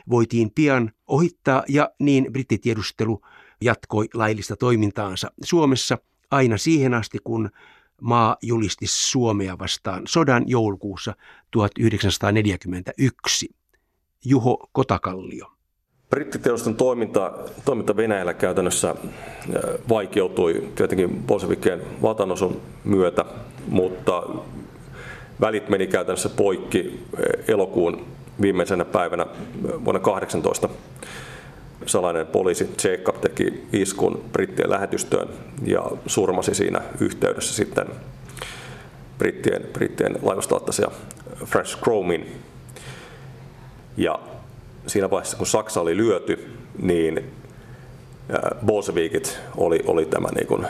voitiin 0.09 0.51
pian 0.51 0.91
ohittaa 1.07 1.63
ja 1.67 1.89
niin 1.99 2.27
brittitiedustelu 2.31 3.21
jatkoi 3.61 4.07
laillista 4.13 4.55
toimintaansa 4.55 5.31
Suomessa 5.43 5.97
aina 6.31 6.57
siihen 6.57 6.93
asti, 6.93 7.17
kun 7.23 7.49
maa 8.01 8.37
julisti 8.41 8.87
Suomea 8.87 9.59
vastaan 9.59 10.03
sodan 10.07 10.43
joulukuussa 10.47 11.15
1941. 11.51 13.49
Juho 14.25 14.69
Kotakallio. 14.71 15.51
Brittiteoston 16.13 16.75
toiminta, 16.75 17.31
toiminta 17.65 17.97
Venäjällä 17.97 18.33
käytännössä 18.33 18.89
äh, 18.89 18.95
vaikeutui 19.89 20.67
tietenkin 20.75 21.23
Bolshevikien 21.27 21.81
valtanosun 22.01 22.61
myötä, 22.83 23.25
mutta 23.67 24.23
välit 25.41 25.69
meni 25.69 25.87
käytännössä 25.87 26.29
poikki 26.29 26.99
äh, 27.13 27.45
elokuun 27.47 28.05
viimeisenä 28.41 28.85
päivänä 28.85 29.23
äh, 29.23 29.85
vuonna 29.85 29.99
18 29.99 30.69
salainen 31.85 32.27
poliisi 32.27 32.69
Jacob 32.83 33.21
teki 33.21 33.67
iskun 33.73 34.23
brittien 34.33 34.69
lähetystöön 34.69 35.29
ja 35.65 35.83
surmasi 36.07 36.55
siinä 36.55 36.81
yhteydessä 36.99 37.55
sitten 37.55 37.87
brittien, 39.17 39.61
brittien 39.73 40.19
Francis 41.45 41.77
Chromin. 41.77 42.41
Ja 43.97 44.19
siinä 44.87 45.09
vaiheessa, 45.09 45.37
kun 45.37 45.47
Saksa 45.47 45.81
oli 45.81 45.97
lyöty, 45.97 46.49
niin 46.77 47.31
Bolshevikit 48.65 49.39
oli, 49.57 49.79
oli 49.87 50.05
tämä 50.05 50.27
niin 50.35 50.47
kuin 50.47 50.67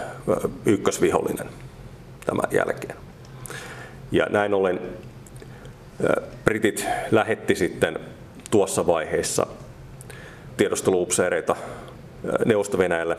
ykkösvihollinen 0.65 1.49
tämän 2.25 2.51
jälkeen. 2.51 2.95
Ja 4.11 4.27
näin 4.29 4.53
ollen 4.53 4.79
Britit 6.45 6.85
lähetti 7.11 7.55
sitten 7.55 7.99
tuossa 8.51 8.87
vaiheessa 8.87 9.47
tiedusteluupseereita 10.57 11.55
Neuvosto-Venäjälle, 12.45 13.17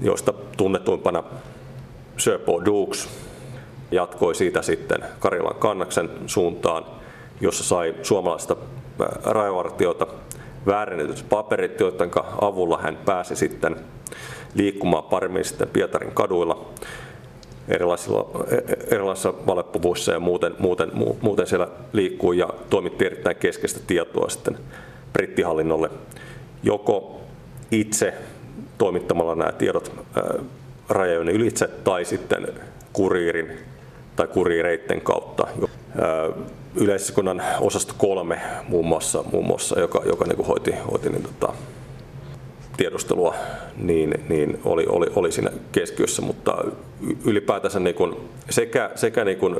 joista 0.00 0.32
tunnetuimpana 0.56 1.24
Paul 2.46 2.64
Dukes 2.64 3.08
jatkoi 3.90 4.34
siitä 4.34 4.62
sitten 4.62 5.04
Karjalan 5.18 5.54
kannaksen 5.54 6.10
suuntaan, 6.26 6.86
jossa 7.40 7.64
sai 7.64 7.94
suomalaista 8.02 8.56
rajavartiota 9.24 10.06
väärennetyt 10.66 11.26
paperit, 11.28 11.80
joiden 11.80 12.10
avulla 12.40 12.78
hän 12.82 12.98
pääsi 13.04 13.36
sitten 13.36 13.76
liikkumaan 14.54 15.04
paremmin 15.04 15.44
sitten 15.44 15.68
Pietarin 15.68 16.12
kaduilla 16.14 16.70
erilaisilla, 17.68 18.30
erilaisissa 18.90 19.34
valeppuvuissa 19.46 20.12
ja 20.12 20.20
muuten, 20.20 20.54
muuten, 20.58 20.90
muuten 21.20 21.46
siellä 21.46 21.68
liikkuu 21.92 22.32
ja 22.32 22.48
toimitti 22.70 23.06
erittäin 23.06 23.36
keskeistä 23.36 23.80
tietoa 23.86 24.28
sitten 24.28 24.58
brittihallinnolle. 25.12 25.90
Joko 26.62 27.20
itse 27.70 28.14
toimittamalla 28.78 29.34
nämä 29.34 29.52
tiedot 29.52 29.92
rajojen 30.88 31.28
ylitse 31.28 31.68
tai 31.68 32.04
sitten 32.04 32.48
kuriirin 32.92 33.58
tai 34.16 34.26
kuriireiden 34.26 35.00
kautta 35.00 35.46
yleiskunnan 36.76 37.42
osasto 37.60 37.94
kolme 37.98 38.40
muun 38.68 38.86
muassa, 38.86 39.24
muun 39.32 39.46
muassa 39.46 39.80
joka, 39.80 40.02
joka 40.06 40.24
niin 40.24 40.36
kuin 40.36 40.46
hoiti, 40.46 40.74
hoiti 40.90 41.10
niin 41.10 41.22
tota, 41.22 41.52
tiedustelua, 42.76 43.34
niin, 43.76 44.14
niin 44.28 44.60
oli, 44.64 44.86
oli, 44.88 45.06
oli 45.16 45.32
siinä 45.32 45.50
keskiössä, 45.72 46.22
mutta 46.22 46.64
ylipäätänsä 47.24 47.80
niin 47.80 47.94
kuin 47.94 48.16
sekä, 48.50 48.90
sekä 48.94 49.24
niin 49.24 49.38
kuin 49.38 49.56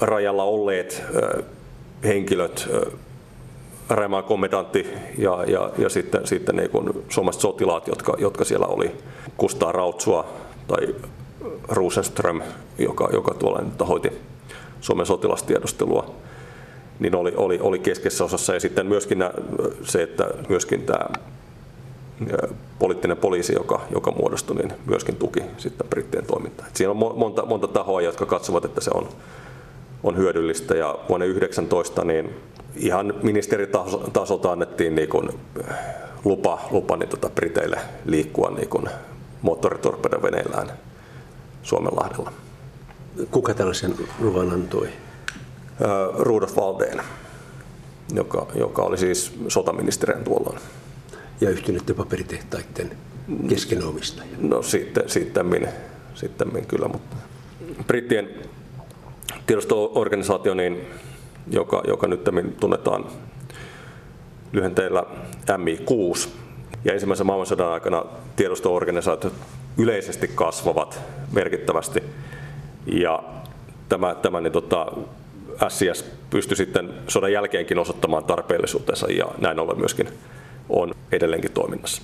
rajalla 0.00 0.44
olleet 0.44 1.02
henkilöt, 2.04 2.68
Rajamaan 3.88 4.24
kommendantti 4.24 4.86
ja, 5.18 5.44
ja, 5.46 5.70
ja 5.78 5.88
sitten, 5.88 6.26
sitten 6.26 6.56
niin 6.56 6.70
kuin 6.70 7.04
suomalaiset 7.08 7.42
sotilaat, 7.42 7.88
jotka, 7.88 8.16
jotka 8.18 8.44
siellä 8.44 8.66
oli, 8.66 8.90
Kustaa 9.36 9.72
Rautsua 9.72 10.26
tai 10.68 10.94
Rosenström, 11.68 12.42
joka, 12.78 13.08
joka 13.12 13.34
tuolla 13.34 13.60
nyt 13.62 13.88
hoiti 13.88 14.12
Suomen 14.80 15.06
sotilastiedustelua, 15.06 16.14
niin 17.00 17.16
oli, 17.16 17.32
oli, 17.36 17.58
oli 17.60 17.78
keskeisessä 17.78 18.24
osassa. 18.24 18.54
Ja 18.54 18.60
sitten 18.60 18.86
myöskin 18.86 19.18
se, 19.82 20.02
että 20.02 20.30
myöskin 20.48 20.82
tämä 20.82 21.04
poliittinen 22.78 23.16
poliisi, 23.16 23.54
joka, 23.54 23.80
joka 23.90 24.10
muodostui, 24.10 24.56
niin 24.56 24.72
myöskin 24.86 25.16
tuki 25.16 25.40
sitten 25.56 25.88
brittien 25.88 26.26
toimintaa. 26.26 26.66
Et 26.66 26.76
siinä 26.76 26.90
on 26.90 26.96
monta, 26.96 27.46
monta 27.46 27.68
tahoa, 27.68 28.02
jotka 28.02 28.26
katsovat, 28.26 28.64
että 28.64 28.80
se 28.80 28.90
on, 28.94 29.08
on 30.02 30.16
hyödyllistä. 30.16 30.74
Ja 30.74 30.98
vuonna 31.08 31.26
2019 31.26 32.04
niin 32.04 32.30
ihan 32.76 33.14
ministeritasolta 33.22 34.52
annettiin 34.52 34.94
niin 34.94 35.08
kuin 35.08 35.28
lupa, 36.24 36.58
lupa 36.70 36.96
niin 36.96 37.08
tota 37.08 37.30
Briteille 37.30 37.78
liikkua 38.04 38.50
niin 38.50 38.90
moottoritorpedoveneillään 39.42 40.72
Suomenlahdella. 41.62 42.32
Kuka 43.30 43.54
tällaisen 43.54 43.94
luvan 44.20 44.50
antoi? 44.50 44.88
Rudolf 46.18 46.56
Valdeen, 46.56 47.00
joka, 48.14 48.46
joka 48.54 48.82
oli 48.82 48.98
siis 48.98 49.32
sotaministeriön 49.48 50.24
tuolloin. 50.24 50.58
Ja 51.40 51.50
yhtyneiden 51.50 51.96
paperitehtaiden 51.96 52.90
keskenomistaja? 53.48 54.28
No 54.38 54.62
sitten, 54.62 55.08
sitten, 55.08 55.46
sitten 56.14 56.66
kyllä, 56.68 56.88
mutta 56.88 57.16
brittien 57.86 58.28
tiedosto-organisaatio, 59.46 60.54
niin, 60.54 60.86
joka, 61.50 61.82
joka 61.86 62.06
nyt 62.06 62.24
tunnetaan 62.60 63.04
lyhenteillä 64.52 65.04
MI6, 65.46 66.28
ja 66.84 66.92
ensimmäisen 66.92 67.26
maailmansodan 67.26 67.72
aikana 67.72 68.04
tiedosto-organisaatiot 68.36 69.34
yleisesti 69.78 70.28
kasvavat 70.28 71.00
merkittävästi. 71.32 72.02
Ja 72.86 73.22
tämä, 73.88 74.14
tämä 74.14 74.40
niin 74.40 74.52
tota, 74.52 74.86
SIS 75.68 76.04
pystyi 76.30 76.56
sitten 76.56 76.90
sodan 77.08 77.32
jälkeenkin 77.32 77.78
osoittamaan 77.78 78.24
tarpeellisuutensa 78.24 79.12
ja 79.12 79.26
näin 79.38 79.58
ollen 79.58 79.78
myöskin 79.78 80.08
on 80.68 80.94
edelleenkin 81.12 81.52
toiminnassa. 81.52 82.02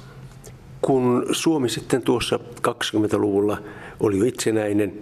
Kun 0.83 1.27
Suomi 1.33 1.69
sitten 1.69 2.03
tuossa 2.03 2.41
20-luvulla 2.69 3.59
oli 4.01 4.19
jo 4.19 4.25
itsenäinen, 4.25 4.93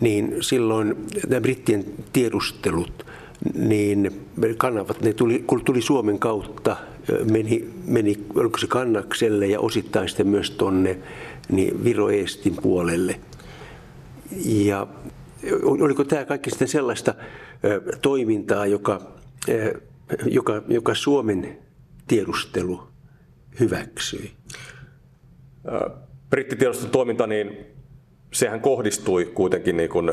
niin 0.00 0.36
silloin 0.40 1.06
nämä 1.28 1.40
brittien 1.40 1.84
tiedustelut, 2.12 3.06
niin 3.54 4.26
kanavat, 4.56 5.00
ne 5.00 5.12
tuli, 5.12 5.44
kun 5.46 5.64
tuli 5.64 5.82
Suomen 5.82 6.18
kautta, 6.18 6.76
meni, 7.32 7.70
meni 7.86 8.16
oliko 8.34 8.58
se 8.58 8.66
Kannakselle 8.66 9.46
ja 9.46 9.60
osittain 9.60 10.08
sitten 10.08 10.28
myös 10.28 10.50
tuonne 10.50 10.98
niin 11.48 11.84
Viro-Eestin 11.84 12.56
puolelle. 12.62 13.20
Ja 14.44 14.86
oliko 15.62 16.04
tämä 16.04 16.24
kaikki 16.24 16.50
sitten 16.50 16.68
sellaista 16.68 17.14
toimintaa, 18.02 18.66
joka, 18.66 19.00
joka, 20.26 20.62
joka 20.68 20.94
Suomen 20.94 21.58
tiedustelu 22.08 22.88
hyväksyi? 23.60 24.32
Brittitiedustelun 26.30 26.92
toiminta, 26.92 27.26
niin 27.26 27.66
sehän 28.32 28.60
kohdistui 28.60 29.24
kuitenkin 29.24 29.76
niin 29.76 29.90
kuin 29.90 30.10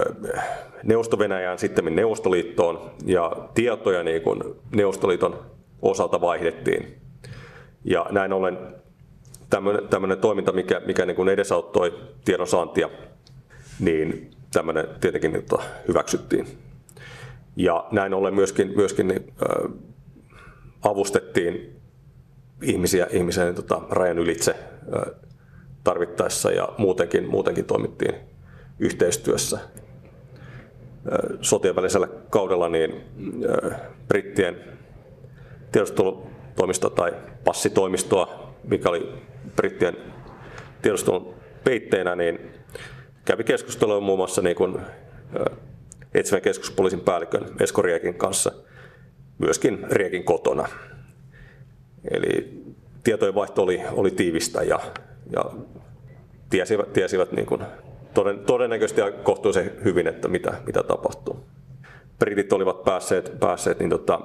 Neuvosto-Venäjään, 0.83 1.59
sitten 1.59 1.95
Neuvostoliittoon, 1.95 2.91
ja 3.05 3.31
tietoja 3.53 4.03
niin 4.03 4.21
kuin 4.21 4.43
Neuvostoliiton 4.75 5.45
osalta 5.81 6.21
vaihdettiin. 6.21 6.95
Ja 7.83 8.05
näin 8.11 8.33
ollen 8.33 8.57
tämmöinen, 9.49 9.87
tämmöinen 9.87 10.17
toiminta, 10.17 10.51
mikä, 10.51 10.81
mikä 10.85 11.05
niin 11.05 11.15
kuin 11.15 11.29
edesauttoi 11.29 11.99
tiedonsaantia, 12.25 12.89
niin 13.79 14.31
tämmöinen 14.53 14.87
tietenkin 15.01 15.43
hyväksyttiin. 15.87 16.47
Ja 17.55 17.87
näin 17.91 18.13
ollen 18.13 18.35
myöskin, 18.35 18.73
myöskin 18.75 19.07
niin, 19.07 19.33
äh, 19.41 19.71
avustettiin 20.83 21.81
ihmisiä, 22.61 23.07
niin, 23.11 23.55
tota, 23.55 23.81
rajan 23.89 24.19
ylitse 24.19 24.51
äh, 24.51 25.13
tarvittaessa 25.83 26.51
ja 26.51 26.69
muutenkin, 26.77 27.29
muutenkin 27.29 27.65
toimittiin 27.65 28.15
yhteistyössä. 28.79 29.57
Äh, 29.57 31.37
sotien 31.41 31.75
välisellä 31.75 32.07
kaudella 32.29 32.69
niin 32.69 32.91
äh, 33.65 33.81
brittien 34.07 34.55
tiedustelutoimisto 35.71 36.89
tai 36.89 37.13
passitoimistoa, 37.43 38.53
mikä 38.63 38.89
oli 38.89 39.13
brittien 39.55 39.97
tiedustelun 40.81 41.33
peitteinä, 41.63 42.15
niin 42.15 42.39
kävi 43.25 43.43
keskustelua 43.43 43.99
muun 43.99 44.19
muassa 44.19 44.41
niin 44.41 44.55
kuin, 44.55 44.81
etsivän 46.15 46.41
keskuspoliisin 46.41 46.99
päällikön 46.99 47.45
Esko 47.59 47.81
Riekin 47.81 48.13
kanssa, 48.13 48.51
myöskin 49.37 49.85
Riekin 49.91 50.23
kotona. 50.23 50.67
Eli 52.11 52.63
tietojenvaihto 53.03 53.63
oli, 53.63 53.81
oli 53.91 54.11
tiivistä 54.11 54.63
ja, 54.63 54.79
ja 55.31 55.45
tiesivät, 56.49 56.93
tiesivät 56.93 57.31
niin 57.31 57.45
kuin 57.45 57.61
toden, 58.13 58.39
todennäköisesti 58.39 59.01
ja 59.01 59.11
kohtuullisen 59.11 59.71
hyvin, 59.83 60.07
että 60.07 60.27
mitä, 60.27 60.53
mitä 60.65 60.83
tapahtuu. 60.83 61.45
Britit 62.19 62.53
olivat 62.53 62.83
päässeet, 62.83 63.39
päässeet 63.39 63.79
niin 63.79 63.89
tota, 63.89 64.19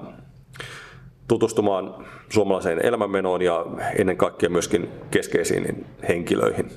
tutustumaan 1.29 2.07
suomalaiseen 2.29 2.87
elämänmenoon 2.87 3.43
ja 3.43 3.67
ennen 3.99 4.17
kaikkea 4.17 4.49
myöskin 4.49 4.89
keskeisiin 5.11 5.87
henkilöihin. 6.09 6.71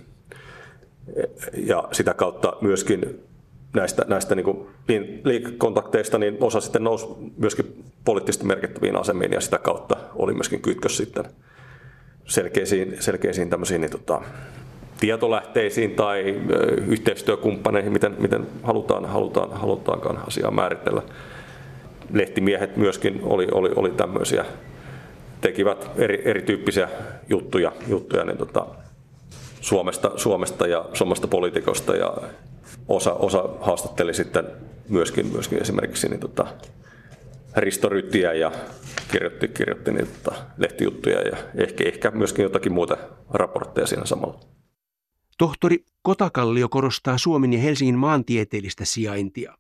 Ja 1.53 1.87
sitä 1.91 2.13
kautta 2.13 2.53
myöskin 2.61 3.23
näistä, 3.73 4.05
näistä 4.07 4.35
niin 4.35 5.21
liikekontakteista 5.23 6.17
niin 6.17 6.37
osa 6.39 6.61
sitten 6.61 6.83
nousi 6.83 7.05
myöskin 7.37 7.83
poliittisesti 8.05 8.45
merkittäviin 8.45 8.95
asemiin 8.95 9.31
ja 9.31 9.41
sitä 9.41 9.57
kautta 9.57 9.95
oli 10.15 10.33
myöskin 10.33 10.61
kytkös 10.61 10.97
sitten 10.97 11.25
selkeisiin, 12.25 12.95
selkeisiin 12.99 13.49
tämmöisiin 13.49 13.81
niin, 13.81 13.91
tota, 13.91 14.21
tietolähteisiin 14.99 15.91
tai 15.91 16.35
yhteistyökumppaneihin, 16.87 17.93
miten, 17.93 18.15
miten 18.19 18.47
halutaan, 18.63 19.05
halutaan, 19.05 19.51
halutaankaan 19.51 20.19
asiaa 20.27 20.51
määritellä. 20.51 21.01
Lehtimiehet 22.13 22.77
myöskin 22.77 23.19
oli, 23.23 23.47
oli, 23.51 23.69
oli 23.75 23.91
tämmöisiä, 23.91 24.45
tekivät 25.41 25.91
eri, 25.97 26.21
erityyppisiä 26.25 26.89
juttuja, 27.29 27.71
juttuja 27.87 28.23
niin 28.23 28.37
tota, 28.37 28.65
Suomesta, 29.61 30.11
Suomesta 30.15 30.67
ja 30.67 30.85
suomesta 30.93 31.27
poliitikosta 31.27 31.95
ja 31.95 32.17
osa, 32.87 33.13
osa 33.13 33.49
haastatteli 33.61 34.13
sitten 34.13 34.47
myöskin, 34.89 35.27
myöskin 35.27 35.61
esimerkiksi 35.61 36.09
niin 36.09 36.19
tota, 36.19 36.47
Risto 37.55 37.89
Ryttiä 37.89 38.33
ja 38.33 38.51
kirjoitti, 39.11 39.47
kirjoitti 39.47 39.91
niin 39.91 40.07
tota, 40.07 40.35
lehtijuttuja 40.57 41.21
ja 41.21 41.37
ehkä, 41.55 41.83
ehkä 41.83 42.11
myöskin 42.11 42.43
jotakin 42.43 42.73
muuta 42.73 42.97
raportteja 43.29 43.87
siinä 43.87 44.05
samalla. 44.05 44.39
Tohtori 45.37 45.85
Kotakallio 46.01 46.69
korostaa 46.69 47.17
Suomen 47.17 47.53
ja 47.53 47.59
Helsingin 47.59 47.97
maantieteellistä 47.97 48.85
sijaintia. 48.85 49.57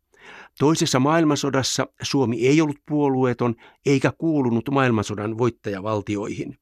Toisessa 0.59 0.99
maailmansodassa 0.99 1.87
Suomi 2.01 2.47
ei 2.47 2.61
ollut 2.61 2.79
puolueeton 2.85 3.55
eikä 3.85 4.11
kuulunut 4.17 4.69
maailmansodan 4.71 5.37
voittajavaltioihin. 5.37 6.57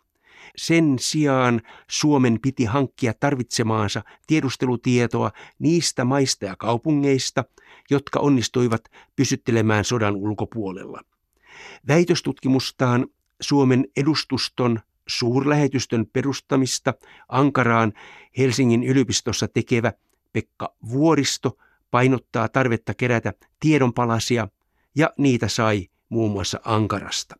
Sen 0.57 0.95
sijaan 0.99 1.61
Suomen 1.89 2.39
piti 2.41 2.65
hankkia 2.65 3.13
tarvitsemaansa 3.19 4.03
tiedustelutietoa 4.27 5.31
niistä 5.59 6.05
maista 6.05 6.45
ja 6.45 6.55
kaupungeista, 6.55 7.43
jotka 7.89 8.19
onnistuivat 8.19 8.81
pysyttelemään 9.15 9.85
sodan 9.85 10.15
ulkopuolella. 10.15 11.01
Väitöstutkimustaan 11.87 13.07
Suomen 13.41 13.87
edustuston 13.97 14.79
suurlähetystön 15.07 16.05
perustamista 16.13 16.93
Ankaraan 17.29 17.93
Helsingin 18.37 18.83
yliopistossa 18.83 19.47
tekevä 19.47 19.93
Pekka 20.33 20.75
Vuoristo– 20.89 21.57
painottaa 21.91 22.49
tarvetta 22.49 22.93
kerätä 22.93 23.33
tiedonpalasia 23.59 24.47
ja 24.95 25.13
niitä 25.17 25.47
sai 25.47 25.87
muun 26.09 26.31
muassa 26.31 26.59
Ankarasta. 26.63 27.35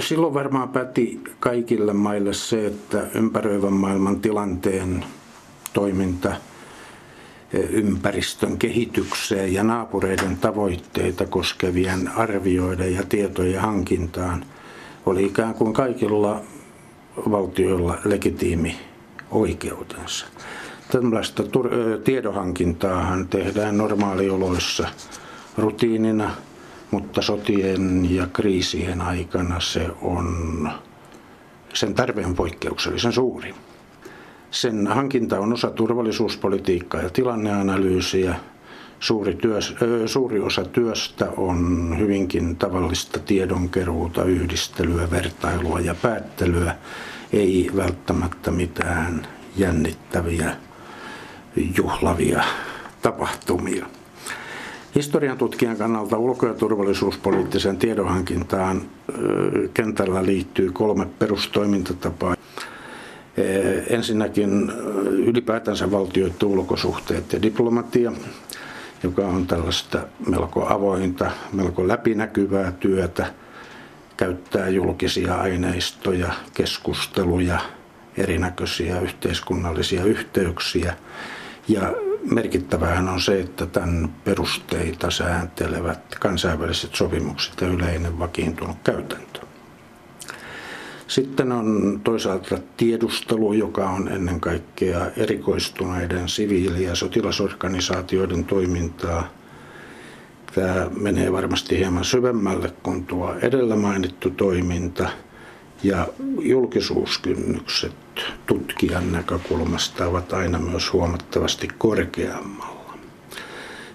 Silloin 0.00 0.34
varmaan 0.34 0.68
päti 0.68 1.20
kaikille 1.40 1.92
maille 1.92 2.32
se, 2.32 2.66
että 2.66 3.06
ympäröivän 3.14 3.72
maailman 3.72 4.20
tilanteen 4.20 5.04
toiminta 5.72 6.36
ympäristön 7.70 8.58
kehitykseen 8.58 9.54
ja 9.54 9.62
naapureiden 9.62 10.36
tavoitteita 10.36 11.26
koskevien 11.26 12.08
arvioiden 12.08 12.94
ja 12.94 13.02
tietojen 13.08 13.60
hankintaan 13.60 14.44
oli 15.06 15.24
ikään 15.24 15.54
kuin 15.54 15.72
kaikilla 15.72 16.40
valtioilla 17.30 17.98
legitiimi 18.04 18.76
oikeutensa. 19.30 20.26
Tällaista 20.92 21.42
tiedonhankintaahan 22.04 23.28
tehdään 23.28 23.76
normaalioloissa 23.78 24.88
rutiinina, 25.58 26.30
mutta 26.90 27.22
sotien 27.22 28.14
ja 28.14 28.26
kriisien 28.26 29.00
aikana 29.00 29.60
se 29.60 29.90
on, 30.02 30.70
sen 31.74 31.94
tarve 31.94 32.26
on 32.26 32.34
poikkeuksellisen 32.34 33.12
suuri. 33.12 33.54
Sen 34.50 34.86
hankinta 34.86 35.40
on 35.40 35.52
osa 35.52 35.70
turvallisuuspolitiikkaa 35.70 37.02
ja 37.02 37.10
tilanneanalyysiä. 37.10 38.34
Suuri, 39.00 39.34
työs, 39.34 39.74
suuri 40.06 40.40
osa 40.40 40.64
työstä 40.64 41.30
on 41.36 41.94
hyvinkin 41.98 42.56
tavallista 42.56 43.18
tiedonkeruuta, 43.18 44.24
yhdistelyä, 44.24 45.10
vertailua 45.10 45.80
ja 45.80 45.94
päättelyä, 45.94 46.76
ei 47.32 47.70
välttämättä 47.76 48.50
mitään 48.50 49.26
jännittäviä, 49.56 50.56
juhlavia 51.76 52.44
tapahtumia. 53.02 53.86
Historian 54.94 55.38
tutkijan 55.38 55.76
kannalta 55.76 56.18
ulko- 56.18 56.46
ja 56.46 56.54
turvallisuuspoliittisen 56.54 57.76
tiedonhankintaan 57.76 58.82
kentällä 59.74 60.26
liittyy 60.26 60.72
kolme 60.72 61.06
perustoimintatapaa. 61.18 62.36
Ensinnäkin 63.88 64.72
ylipäätänsä 65.10 65.90
valtioiden 65.90 66.48
ulkosuhteet 66.48 67.32
ja 67.32 67.42
diplomatia, 67.42 68.12
joka 69.02 69.26
on 69.26 69.46
tällaista 69.46 70.00
melko 70.28 70.66
avointa, 70.68 71.30
melko 71.52 71.88
läpinäkyvää 71.88 72.72
työtä, 72.72 73.26
käyttää 74.16 74.68
julkisia 74.68 75.34
aineistoja, 75.34 76.32
keskusteluja, 76.54 77.58
erinäköisiä 78.16 79.00
yhteiskunnallisia 79.00 80.04
yhteyksiä. 80.04 80.96
Ja 81.68 81.94
merkittävähän 82.30 83.08
on 83.08 83.20
se, 83.20 83.40
että 83.40 83.66
tämän 83.66 84.14
perusteita 84.24 85.10
sääntelevät 85.10 86.16
kansainväliset 86.20 86.94
sopimukset 86.94 87.60
ja 87.60 87.68
yleinen 87.68 88.18
vakiintunut 88.18 88.76
käytäntö. 88.84 89.40
Sitten 91.06 91.52
on 91.52 92.00
toisaalta 92.04 92.58
tiedustelu, 92.76 93.52
joka 93.52 93.90
on 93.90 94.08
ennen 94.08 94.40
kaikkea 94.40 95.10
erikoistuneiden 95.16 96.28
siviili- 96.28 96.84
ja 96.84 96.94
sotilasorganisaatioiden 96.94 98.44
toimintaa. 98.44 99.28
Tämä 100.54 100.90
menee 101.00 101.32
varmasti 101.32 101.78
hieman 101.78 102.04
syvemmälle 102.04 102.72
kuin 102.82 103.06
tuo 103.06 103.34
edellä 103.42 103.76
mainittu 103.76 104.30
toiminta. 104.30 105.08
Ja 105.84 106.08
julkisuuskynnykset 106.40 107.92
tutkijan 108.46 109.12
näkökulmasta 109.12 110.06
ovat 110.06 110.32
aina 110.32 110.58
myös 110.58 110.92
huomattavasti 110.92 111.68
korkeammalla. 111.78 112.98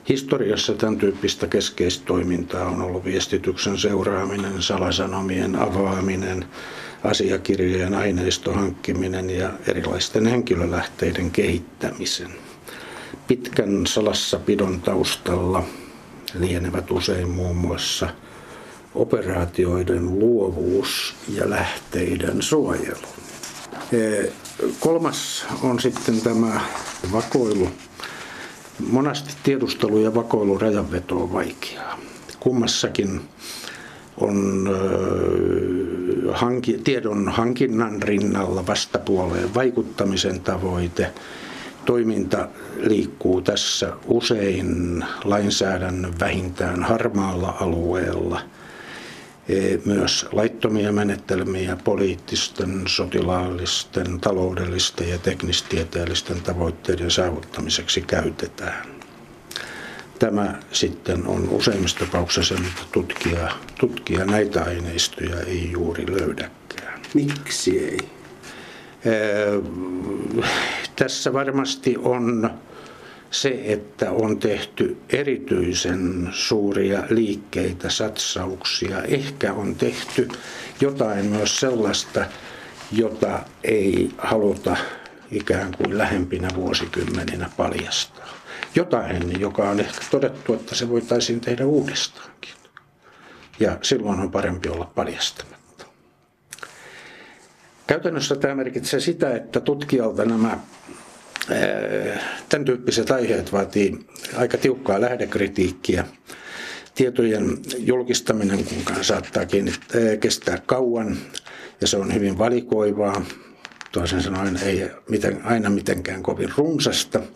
Historiassa 0.10 0.74
tämän 0.74 0.98
tyyppistä 0.98 1.48
keskeistä 1.48 2.06
toimintaa 2.06 2.70
on 2.70 2.82
ollut 2.82 3.06
viestityksen 3.06 3.78
seuraaminen, 3.78 4.62
salasanomien 4.62 5.56
avaaminen, 5.56 6.46
asiakirjojen 7.04 7.94
aineiston 7.94 8.56
hankkiminen 8.56 9.30
ja 9.30 9.50
erilaisten 9.68 10.26
henkilölähteiden 10.26 11.32
kehittämisen. 11.32 12.32
Pitkän 13.28 13.88
salassapidon 13.88 14.82
taustalla 14.82 15.64
lienevät 16.40 16.92
usein 16.92 17.30
muun 17.30 17.58
muassa 17.58 18.10
operaatioiden 18.96 20.20
luovuus 20.20 21.16
ja 21.34 21.50
lähteiden 21.50 22.42
suojelu. 22.42 23.08
Kolmas 24.80 25.46
on 25.64 25.80
sitten 25.80 26.22
tämä 26.22 26.62
vakoilu. 27.12 27.70
Monasti 28.92 29.34
tiedustelu 29.44 30.00
ja 30.00 30.16
vakoilu 30.16 30.58
rajanveto 30.58 31.24
on 31.24 31.34
vaikeaa. 31.34 32.00
Kummassakin 32.40 33.22
on 34.18 34.70
tiedon 36.84 37.30
hankinnan 37.30 38.02
rinnalla 38.02 38.68
vastapuoleen 38.68 39.54
vaikuttamisen 39.54 40.42
tavoite. 40.42 41.12
Toiminta 41.86 42.48
liikkuu 42.78 43.42
tässä 43.42 43.94
usein 44.08 45.04
lainsäädännön 45.24 46.20
vähintään 46.20 46.84
harmaalla 46.84 47.58
alueella. 47.60 48.42
E, 49.50 49.78
myös 49.86 50.26
laittomia 50.32 50.91
menetelmiä 50.91 51.78
poliittisten, 51.84 52.84
sotilaallisten, 52.88 54.20
taloudellisten 54.20 55.10
ja 55.10 55.18
teknistieteellisten 55.18 56.41
tavoitteiden 56.41 57.12
saavuttamiseksi 57.12 58.02
käytetään. 58.02 58.88
Tämä 60.20 60.60
sitten 60.72 61.28
on 61.28 61.50
useimmissa 61.50 62.00
tapauksissa 62.00 62.56
se, 62.56 62.62
mitä 62.62 62.82
tutkija, 62.91 63.52
tutkija 63.80 64.26
näitä 64.26 64.64
aineistoja 64.64 65.39
ei 65.39 65.72
juuri 65.72 66.06
löydäkään. 66.20 67.02
Miksi 67.14 67.80
ei? 67.80 68.00
Tässä 70.95 71.34
varmasti 71.34 71.95
on 71.97 72.52
se, 73.32 73.62
että 73.64 74.12
on 74.12 74.40
tehty 74.40 74.98
erityisen 75.10 76.30
suuria 76.32 77.04
liikkeitä, 77.10 77.90
satsauksia. 77.90 79.04
Ehkä 79.04 79.54
on 79.54 79.76
tehty 79.76 80.28
jotain 80.82 81.26
myös 81.26 81.60
sellaista, 81.60 82.26
jota 82.92 83.40
ei 83.64 84.12
haluta 84.18 84.78
ikään 85.32 85.72
kuin 85.78 85.98
lähempinä 85.98 86.48
vuosikymmeninä 86.56 87.50
paljastaa 87.58 88.40
jotain, 88.76 89.42
joka 89.42 89.70
on 89.70 89.80
ehkä 89.80 90.02
todettu, 90.12 90.54
että 90.54 90.76
se 90.76 90.90
voitaisiin 90.90 91.42
tehdä 91.42 91.66
uudestaankin. 91.66 92.54
Ja 93.60 93.78
silloin 93.82 94.20
on 94.20 94.32
parempi 94.32 94.70
olla 94.70 94.92
paljastamatta. 94.96 95.86
Käytännössä 97.88 98.36
tämä 98.36 98.56
merkitsee 98.56 99.00
sitä, 99.00 99.36
että 99.36 99.60
tutkijalta 99.60 100.26
nämä 100.26 100.58
tämän 102.50 102.66
tyyppiset 102.66 103.12
aiheet 103.12 103.54
vaatii 103.54 104.00
aika 104.36 104.58
tiukkaa 104.58 105.02
lähdekritiikkiä. 105.02 106.06
Tietojen 106.95 107.58
julkistaminen 107.78 108.64
kuinka 108.64 108.93
saattaa 109.04 109.43
kestää 110.20 110.58
kauan 110.66 111.18
ja 111.82 111.88
se 111.88 111.97
on 111.97 112.14
hyvin 112.14 112.38
valikoivaa. 112.38 113.26
Toisin 113.91 114.22
sanoen 114.22 114.58
ei 114.58 114.89
aina 115.43 115.70
mitenkään 115.70 116.24
kovin 116.24 116.50
runsasta– 116.58 117.20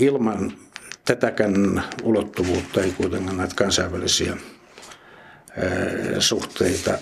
Ilman 0.00 0.52
tätäkään 1.04 1.84
ulottuvuutta 2.02 2.82
ei 2.82 2.92
kuitenkaan 2.92 3.36
näitä 3.36 3.54
kansainvälisiä 3.54 4.36
suhteita 6.18 6.98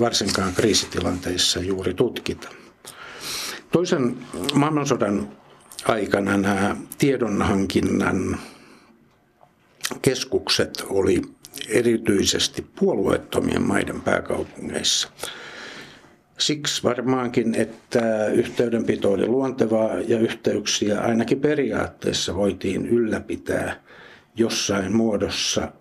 varsinkaan 0.00 0.54
kriisitilanteissa 0.54 1.60
juuri 1.60 1.94
tutkita. 1.94 2.48
Toisen 3.76 4.16
maailmansodan 4.54 5.28
aikana 5.84 6.36
nämä 6.36 6.76
tiedonhankinnan 6.98 8.38
keskukset 10.02 10.84
oli 10.88 11.22
erityisesti 11.68 12.66
puolueettomien 12.78 13.62
maiden 13.62 14.00
pääkaupungeissa. 14.00 15.08
Siksi 16.38 16.82
varmaankin, 16.82 17.54
että 17.54 18.26
yhteydenpito 18.26 19.12
oli 19.12 19.26
luontevaa 19.26 20.00
ja 20.08 20.18
yhteyksiä 20.18 21.00
ainakin 21.00 21.40
periaatteessa 21.40 22.34
voitiin 22.34 22.86
ylläpitää 22.86 23.80
jossain 24.36 24.96
muodossa 24.96 25.72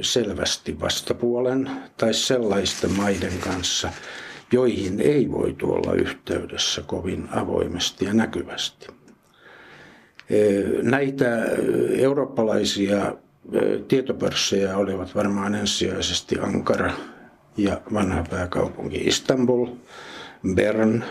selvästi 0.00 0.80
vastapuolen 0.80 1.70
tai 1.96 2.14
sellaisten 2.14 2.92
maiden 2.92 3.38
kanssa, 3.40 3.92
joihin 4.52 5.00
ei 5.00 5.30
voi 5.30 5.56
olla 5.62 5.94
yhteydessä 5.94 6.82
kovin 6.86 7.28
avoimesti 7.30 8.04
ja 8.04 8.14
näkyvästi. 8.14 8.86
Näitä 10.82 11.26
eurooppalaisia 11.98 13.14
tietopörssejä 13.88 14.76
olivat 14.76 15.14
varmaan 15.14 15.54
ensisijaisesti 15.54 16.38
Ankara, 16.38 16.92
ja 17.56 17.80
vanha 17.94 18.24
pääkaupunki 18.30 18.96
Istanbul, 18.96 19.66
Bern, 20.54 21.04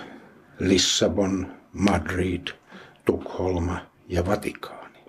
Lissabon, 0.60 1.48
Madrid, 1.74 2.48
Tukholma 3.06 3.78
ja 4.10 4.26
Vatikaani. 4.26 5.00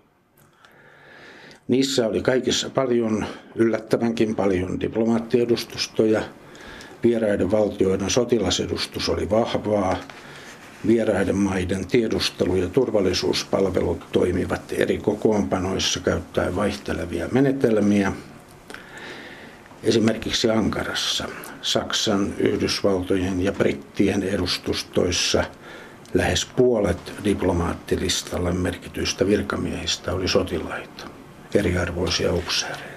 Niissä 1.69 2.07
oli 2.07 2.23
kaikissa 2.23 2.71
paljon, 2.71 3.25
yllättävänkin 3.55 4.35
paljon 4.37 4.81
diplomaattiedustustoja. 4.81 6.23
Vieraiden 7.03 7.51
valtioiden 7.51 8.11
sotilasedustus 8.11 9.09
oli 9.09 9.31
vahvaa 9.31 9.97
Vieraiden 10.87 11.37
maiden 11.37 11.87
tiedustelu- 11.87 12.57
ja 12.57 12.69
turvallisuuspalvelut 12.69 14.13
toimivat 14.13 14.63
eri 14.73 14.99
kokoonpanoissa 14.99 16.01
käyttäen 16.01 16.57
vaihtelevia 16.57 17.29
menetelmiä. 17.33 18.13
Esimerkiksi 19.83 20.51
Ankarassa 20.51 21.29
Saksan, 21.63 22.35
Yhdysvaltojen 22.39 23.41
ja 23.45 23.53
Brittien 23.53 24.23
edustustoissa 24.23 25.45
lähes 26.15 26.45
puolet 26.57 27.13
diplomaattilistalla 27.25 28.53
merkityistä 28.53 29.27
virkamiehistä 29.27 30.13
oli 30.13 30.29
sotilaita, 30.29 31.05
eriarvoisia 31.55 32.33
upseereja. 32.33 32.93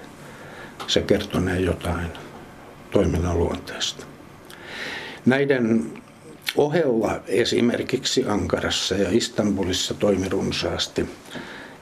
Se 0.86 1.02
kertonee 1.02 1.60
jotain 1.60 2.25
toiminnan 2.96 3.38
luonteesta. 3.38 4.06
Näiden 5.26 5.92
ohella 6.56 7.20
esimerkiksi 7.26 8.24
Ankarassa 8.28 8.94
ja 8.94 9.08
Istanbulissa 9.10 9.94
toimi 9.94 10.28
runsaasti 10.28 11.06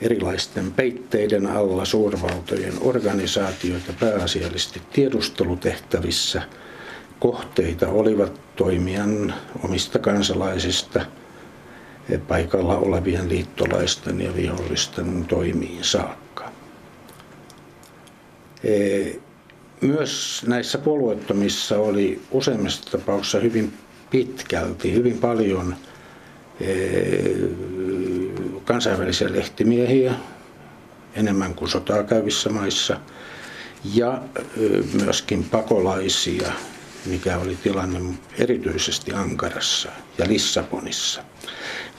erilaisten 0.01 0.73
peitteiden 0.73 1.47
alla 1.47 1.85
suurvaltojen 1.85 2.73
organisaatioita 2.81 3.93
pääasiallisesti 4.01 4.83
tiedustelutehtävissä. 4.93 6.43
Kohteita 7.21 7.89
olivat 7.89 8.41
toimijan 8.57 9.35
omista 9.65 9.99
kansalaisista 9.99 11.07
paikalla 12.29 12.77
olevien 12.77 13.29
liittolaisten 13.29 14.21
ja 14.21 14.37
vihollisten 14.37 15.25
toimiin 15.25 15.85
saakka. 15.85 16.51
Myös 19.85 20.45
näissä 20.47 20.79
puolueettomissa 20.79 21.79
oli 21.79 22.23
useimmissa 22.31 22.91
tapauksissa 22.91 23.39
hyvin 23.39 23.73
pitkälti, 24.11 24.93
hyvin 24.93 25.19
paljon 25.19 25.77
kansainvälisiä 28.65 29.33
lehtimiehiä, 29.33 30.15
enemmän 31.15 31.55
kuin 31.55 31.71
sotaa 31.71 32.03
käyvissä 32.03 32.51
maissa, 32.51 33.01
ja 33.95 34.23
myöskin 35.05 35.45
pakolaisia, 35.45 36.53
mikä 37.07 37.39
oli 37.39 37.57
tilanne 37.63 38.01
erityisesti 38.39 39.13
Ankarassa 39.13 39.89
ja 40.19 40.29
Lissabonissa. 40.29 41.23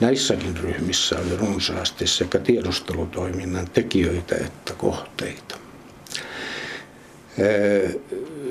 Näissäkin 0.00 0.56
ryhmissä 0.56 1.18
oli 1.18 1.36
runsaasti 1.36 2.06
sekä 2.06 2.38
tiedustelutoiminnan 2.38 3.70
tekijöitä 3.70 4.36
että 4.36 4.72
kohteita. 4.72 5.65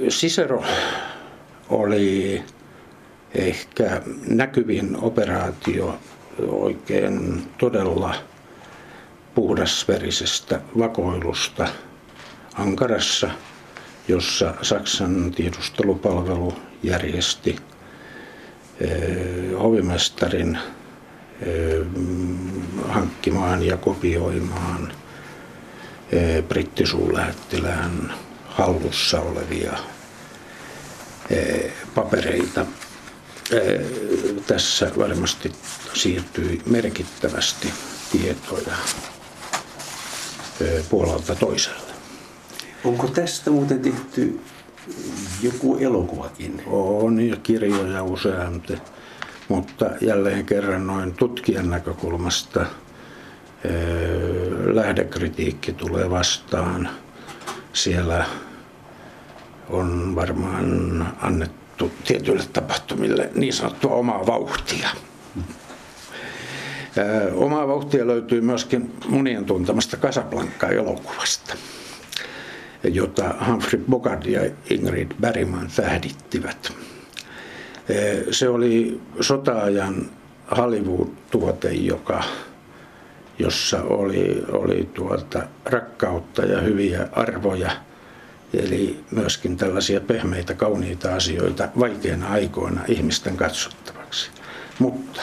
Cicero 0.09 0.63
oli 1.69 2.43
ehkä 3.35 4.01
näkyvin 4.27 4.97
operaatio 5.01 5.99
oikein 6.47 7.43
todella 7.57 8.15
puhdasverisestä 9.35 10.61
vakoilusta 10.77 11.67
Ankarassa, 12.53 13.29
jossa 14.07 14.53
Saksan 14.61 15.31
tiedustelupalvelu 15.31 16.53
järjesti 16.83 17.55
hovimestarin 19.59 20.57
hankkimaan 22.87 23.63
ja 23.63 23.77
kopioimaan 23.77 24.91
brittisuulähettilään 26.47 28.13
hallussa 28.55 29.21
olevia 29.21 29.73
papereita. 31.95 32.65
Tässä 34.47 34.91
varmasti 34.97 35.51
siirtyi 35.93 36.61
merkittävästi 36.65 37.73
tietoja 38.11 38.75
puolalta 40.89 41.35
toiselle. 41.35 41.93
Onko 42.83 43.07
tästä 43.07 43.51
muuten 43.51 43.79
tehty 43.79 44.39
joku 45.41 45.77
elokuvakin? 45.77 46.63
On 46.65 47.19
ja 47.19 47.35
kirjoja 47.35 48.03
useampi, 48.03 48.77
mutta 49.47 49.85
jälleen 50.01 50.45
kerran 50.45 50.87
noin 50.87 51.13
tutkijan 51.13 51.69
näkökulmasta 51.69 52.65
lähdekritiikki 54.73 55.73
tulee 55.73 56.09
vastaan. 56.09 56.89
Siellä 57.75 58.25
on 59.69 60.15
varmaan 60.15 61.07
annettu 61.21 61.91
tietyille 62.05 62.43
tapahtumille 62.53 63.29
niin 63.35 63.53
sanottua 63.53 63.91
omaa 63.91 64.25
vauhtia. 64.25 64.89
Omaa 67.33 67.67
vauhtia 67.67 68.07
löytyy 68.07 68.41
myöskin 68.41 68.93
monien 69.07 69.45
tuntemasta 69.45 69.97
Casablanca 69.97 70.67
elokuvasta, 70.67 71.53
jota 72.83 73.35
Humphrey 73.47 73.83
Bogart 73.89 74.25
ja 74.25 74.41
Ingrid 74.69 75.11
Bergman 75.21 75.69
tähdittivät. 75.75 76.73
Se 78.31 78.49
oli 78.49 79.01
sotaajan 79.21 80.09
Hollywood-tuote, 80.57 81.71
joka, 81.71 82.23
jossa 83.39 83.81
oli, 83.81 84.43
oli 84.51 84.89
tuota 84.93 85.43
rakkautta 85.65 86.45
ja 86.45 86.61
hyviä 86.61 87.07
arvoja– 87.11 87.71
Eli 88.53 89.03
myöskin 89.11 89.57
tällaisia 89.57 90.01
pehmeitä, 90.01 90.53
kauniita 90.53 91.15
asioita 91.15 91.69
vaikeina 91.79 92.27
aikoina 92.27 92.81
ihmisten 92.87 93.37
katsottavaksi. 93.37 94.29
Mutta 94.79 95.21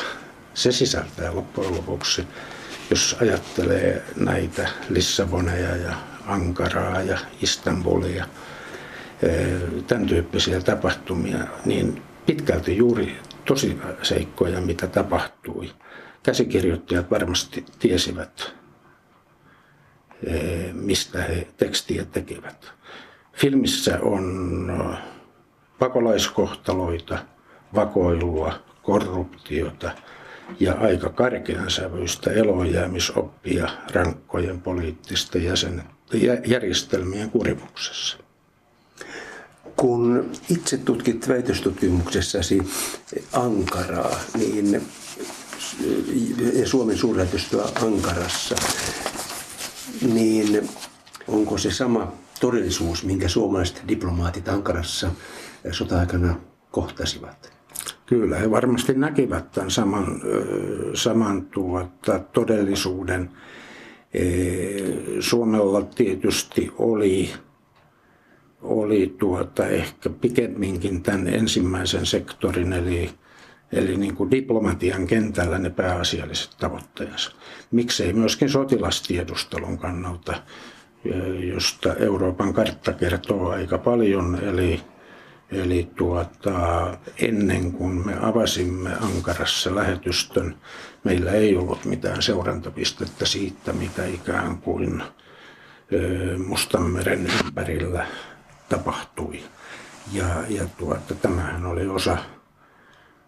se 0.55 0.73
sisältää 0.73 1.35
loppujen 1.35 1.75
lopuksi, 1.75 2.27
jos 2.91 3.17
ajattelee 3.21 4.03
näitä 4.17 4.69
Lissaboneja 4.89 5.77
ja 5.77 5.95
Ankaraa 6.27 7.03
ja 7.03 7.19
Istanbulia, 7.43 8.27
eh, 9.23 9.47
tämän 9.87 10.07
tyyppisiä 10.07 10.61
tapahtumia, 10.61 11.39
niin 11.65 12.03
pitkälti 12.27 12.77
juuri 12.77 13.17
tosi 13.45 13.79
seikkoja, 14.03 14.61
mitä 14.61 14.87
tapahtui. 14.87 15.71
Käsikirjoittajat 16.23 17.11
varmasti 17.11 17.65
tiesivät, 17.79 18.55
eh, 20.27 20.73
mistä 20.73 21.23
he 21.23 21.49
tekstiä 21.57 22.05
tekevät. 22.05 22.73
Filmissä 23.33 23.99
on 24.03 24.73
pakolaiskohtaloita, 25.79 27.19
vakoilua, 27.75 28.55
korruptiota 28.83 29.91
ja 30.61 30.75
aika 30.75 31.09
karkean 31.09 31.71
sävyistä 31.71 32.31
elojäämisoppia 32.31 33.69
rankkojen 33.95 34.61
poliittisten 34.61 35.45
jäsen, 35.45 35.83
järjestelmien 36.47 37.31
kurimuksessa. 37.31 38.17
Kun 39.77 40.31
itse 40.51 40.77
tutkit 40.77 41.29
väitöstutkimuksessasi 41.29 42.63
Ankaraa, 43.33 44.17
niin 44.39 44.83
ja 46.61 46.69
Suomen 46.69 46.97
suurlähetystöä 46.97 47.65
Ankarassa, 47.83 48.57
niin 50.15 50.69
onko 51.29 51.59
se 51.59 51.71
sama 51.71 52.13
todellisuus, 52.41 53.05
minkä 53.05 53.29
suomalaiset 53.29 53.83
diplomaatit 53.89 54.49
Ankarassa 54.49 55.11
sota-aikana 55.71 56.37
kohtasivat? 56.71 57.53
Kyllä, 58.07 58.39
he 58.39 58.51
varmasti 58.51 58.95
näkivät 58.95 59.53
tämän 59.53 59.71
saman, 59.71 60.23
saman 60.95 61.43
tuota, 61.43 62.19
todellisuuden. 62.19 63.31
Suomella 65.21 65.83
tietysti 65.83 66.73
oli, 66.79 67.31
oli 68.63 69.15
tuota, 69.19 69.67
ehkä 69.67 70.11
pikemminkin 70.11 71.03
tämän 71.03 71.29
ensimmäisen 71.29 72.07
sektorin, 72.07 72.73
eli, 72.73 73.11
eli 73.73 73.97
niin 73.97 74.17
kuin 74.17 74.31
diplomatian 74.31 75.07
kentällä 75.07 75.59
ne 75.59 75.71
pääasialliset 75.71 76.51
tavoitteensa. 76.59 77.33
Miksei 77.71 78.13
myöskin 78.13 78.49
sotilastiedustelun 78.49 79.79
kannalta 79.79 80.43
josta 81.53 81.95
Euroopan 81.95 82.55
kartta 82.55 82.93
kertoo 82.93 83.49
aika 83.49 83.79
paljon. 83.79 84.39
Eli, 84.43 84.81
eli 85.51 85.91
tuota, 85.97 86.97
ennen 87.19 87.73
kuin 87.73 88.07
me 88.07 88.17
avasimme 88.21 88.91
Ankarassa 89.01 89.75
lähetystön, 89.75 90.57
meillä 91.05 91.33
ei 91.33 91.57
ollut 91.57 91.85
mitään 91.85 92.23
seurantapistettä 92.23 93.27
siitä, 93.27 93.73
mitä 93.73 94.07
ikään 94.07 94.59
kuin 94.59 95.03
Mustanmeren 96.47 97.27
ympärillä 97.45 98.07
tapahtui. 98.69 99.43
Ja, 100.13 100.27
ja 100.49 100.67
tuota, 100.79 101.15
tämähän 101.15 101.67
oli 101.67 101.87
osa 101.87 102.19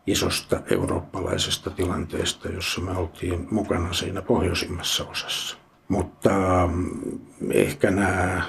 isosta 0.06 0.60
eurooppalaisesta 0.70 1.70
tilanteesta, 1.70 2.48
jossa 2.48 2.80
me 2.80 2.90
oltiin 2.90 3.48
mukana 3.50 3.92
siinä 3.92 4.22
pohjoisimmassa 4.22 5.04
osassa. 5.04 5.56
Mutta 5.88 6.30
mm, 6.72 7.20
ehkä 7.50 7.90
nämä 7.90 8.42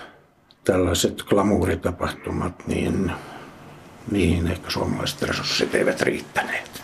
tällaiset 0.64 1.24
glamuuritapahtumat, 1.24 2.68
niin 2.68 3.12
niihin 4.12 4.48
ehkä 4.48 4.70
suomalaiset 4.70 5.22
resurssit 5.22 5.76
eivät 5.76 6.02
riittäneet. 6.02 6.84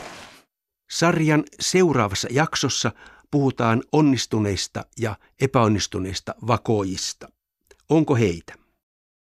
Sarjan 0.92 1.44
seuraavassa 1.60 2.28
jaksossa 2.32 2.92
puhutaan 3.32 3.84
onnistuneista 3.92 4.86
ja 5.00 5.16
epäonnistuneista 5.42 6.36
vakoojista. 6.48 7.28
Onko 7.90 8.16
heitä? 8.16 8.61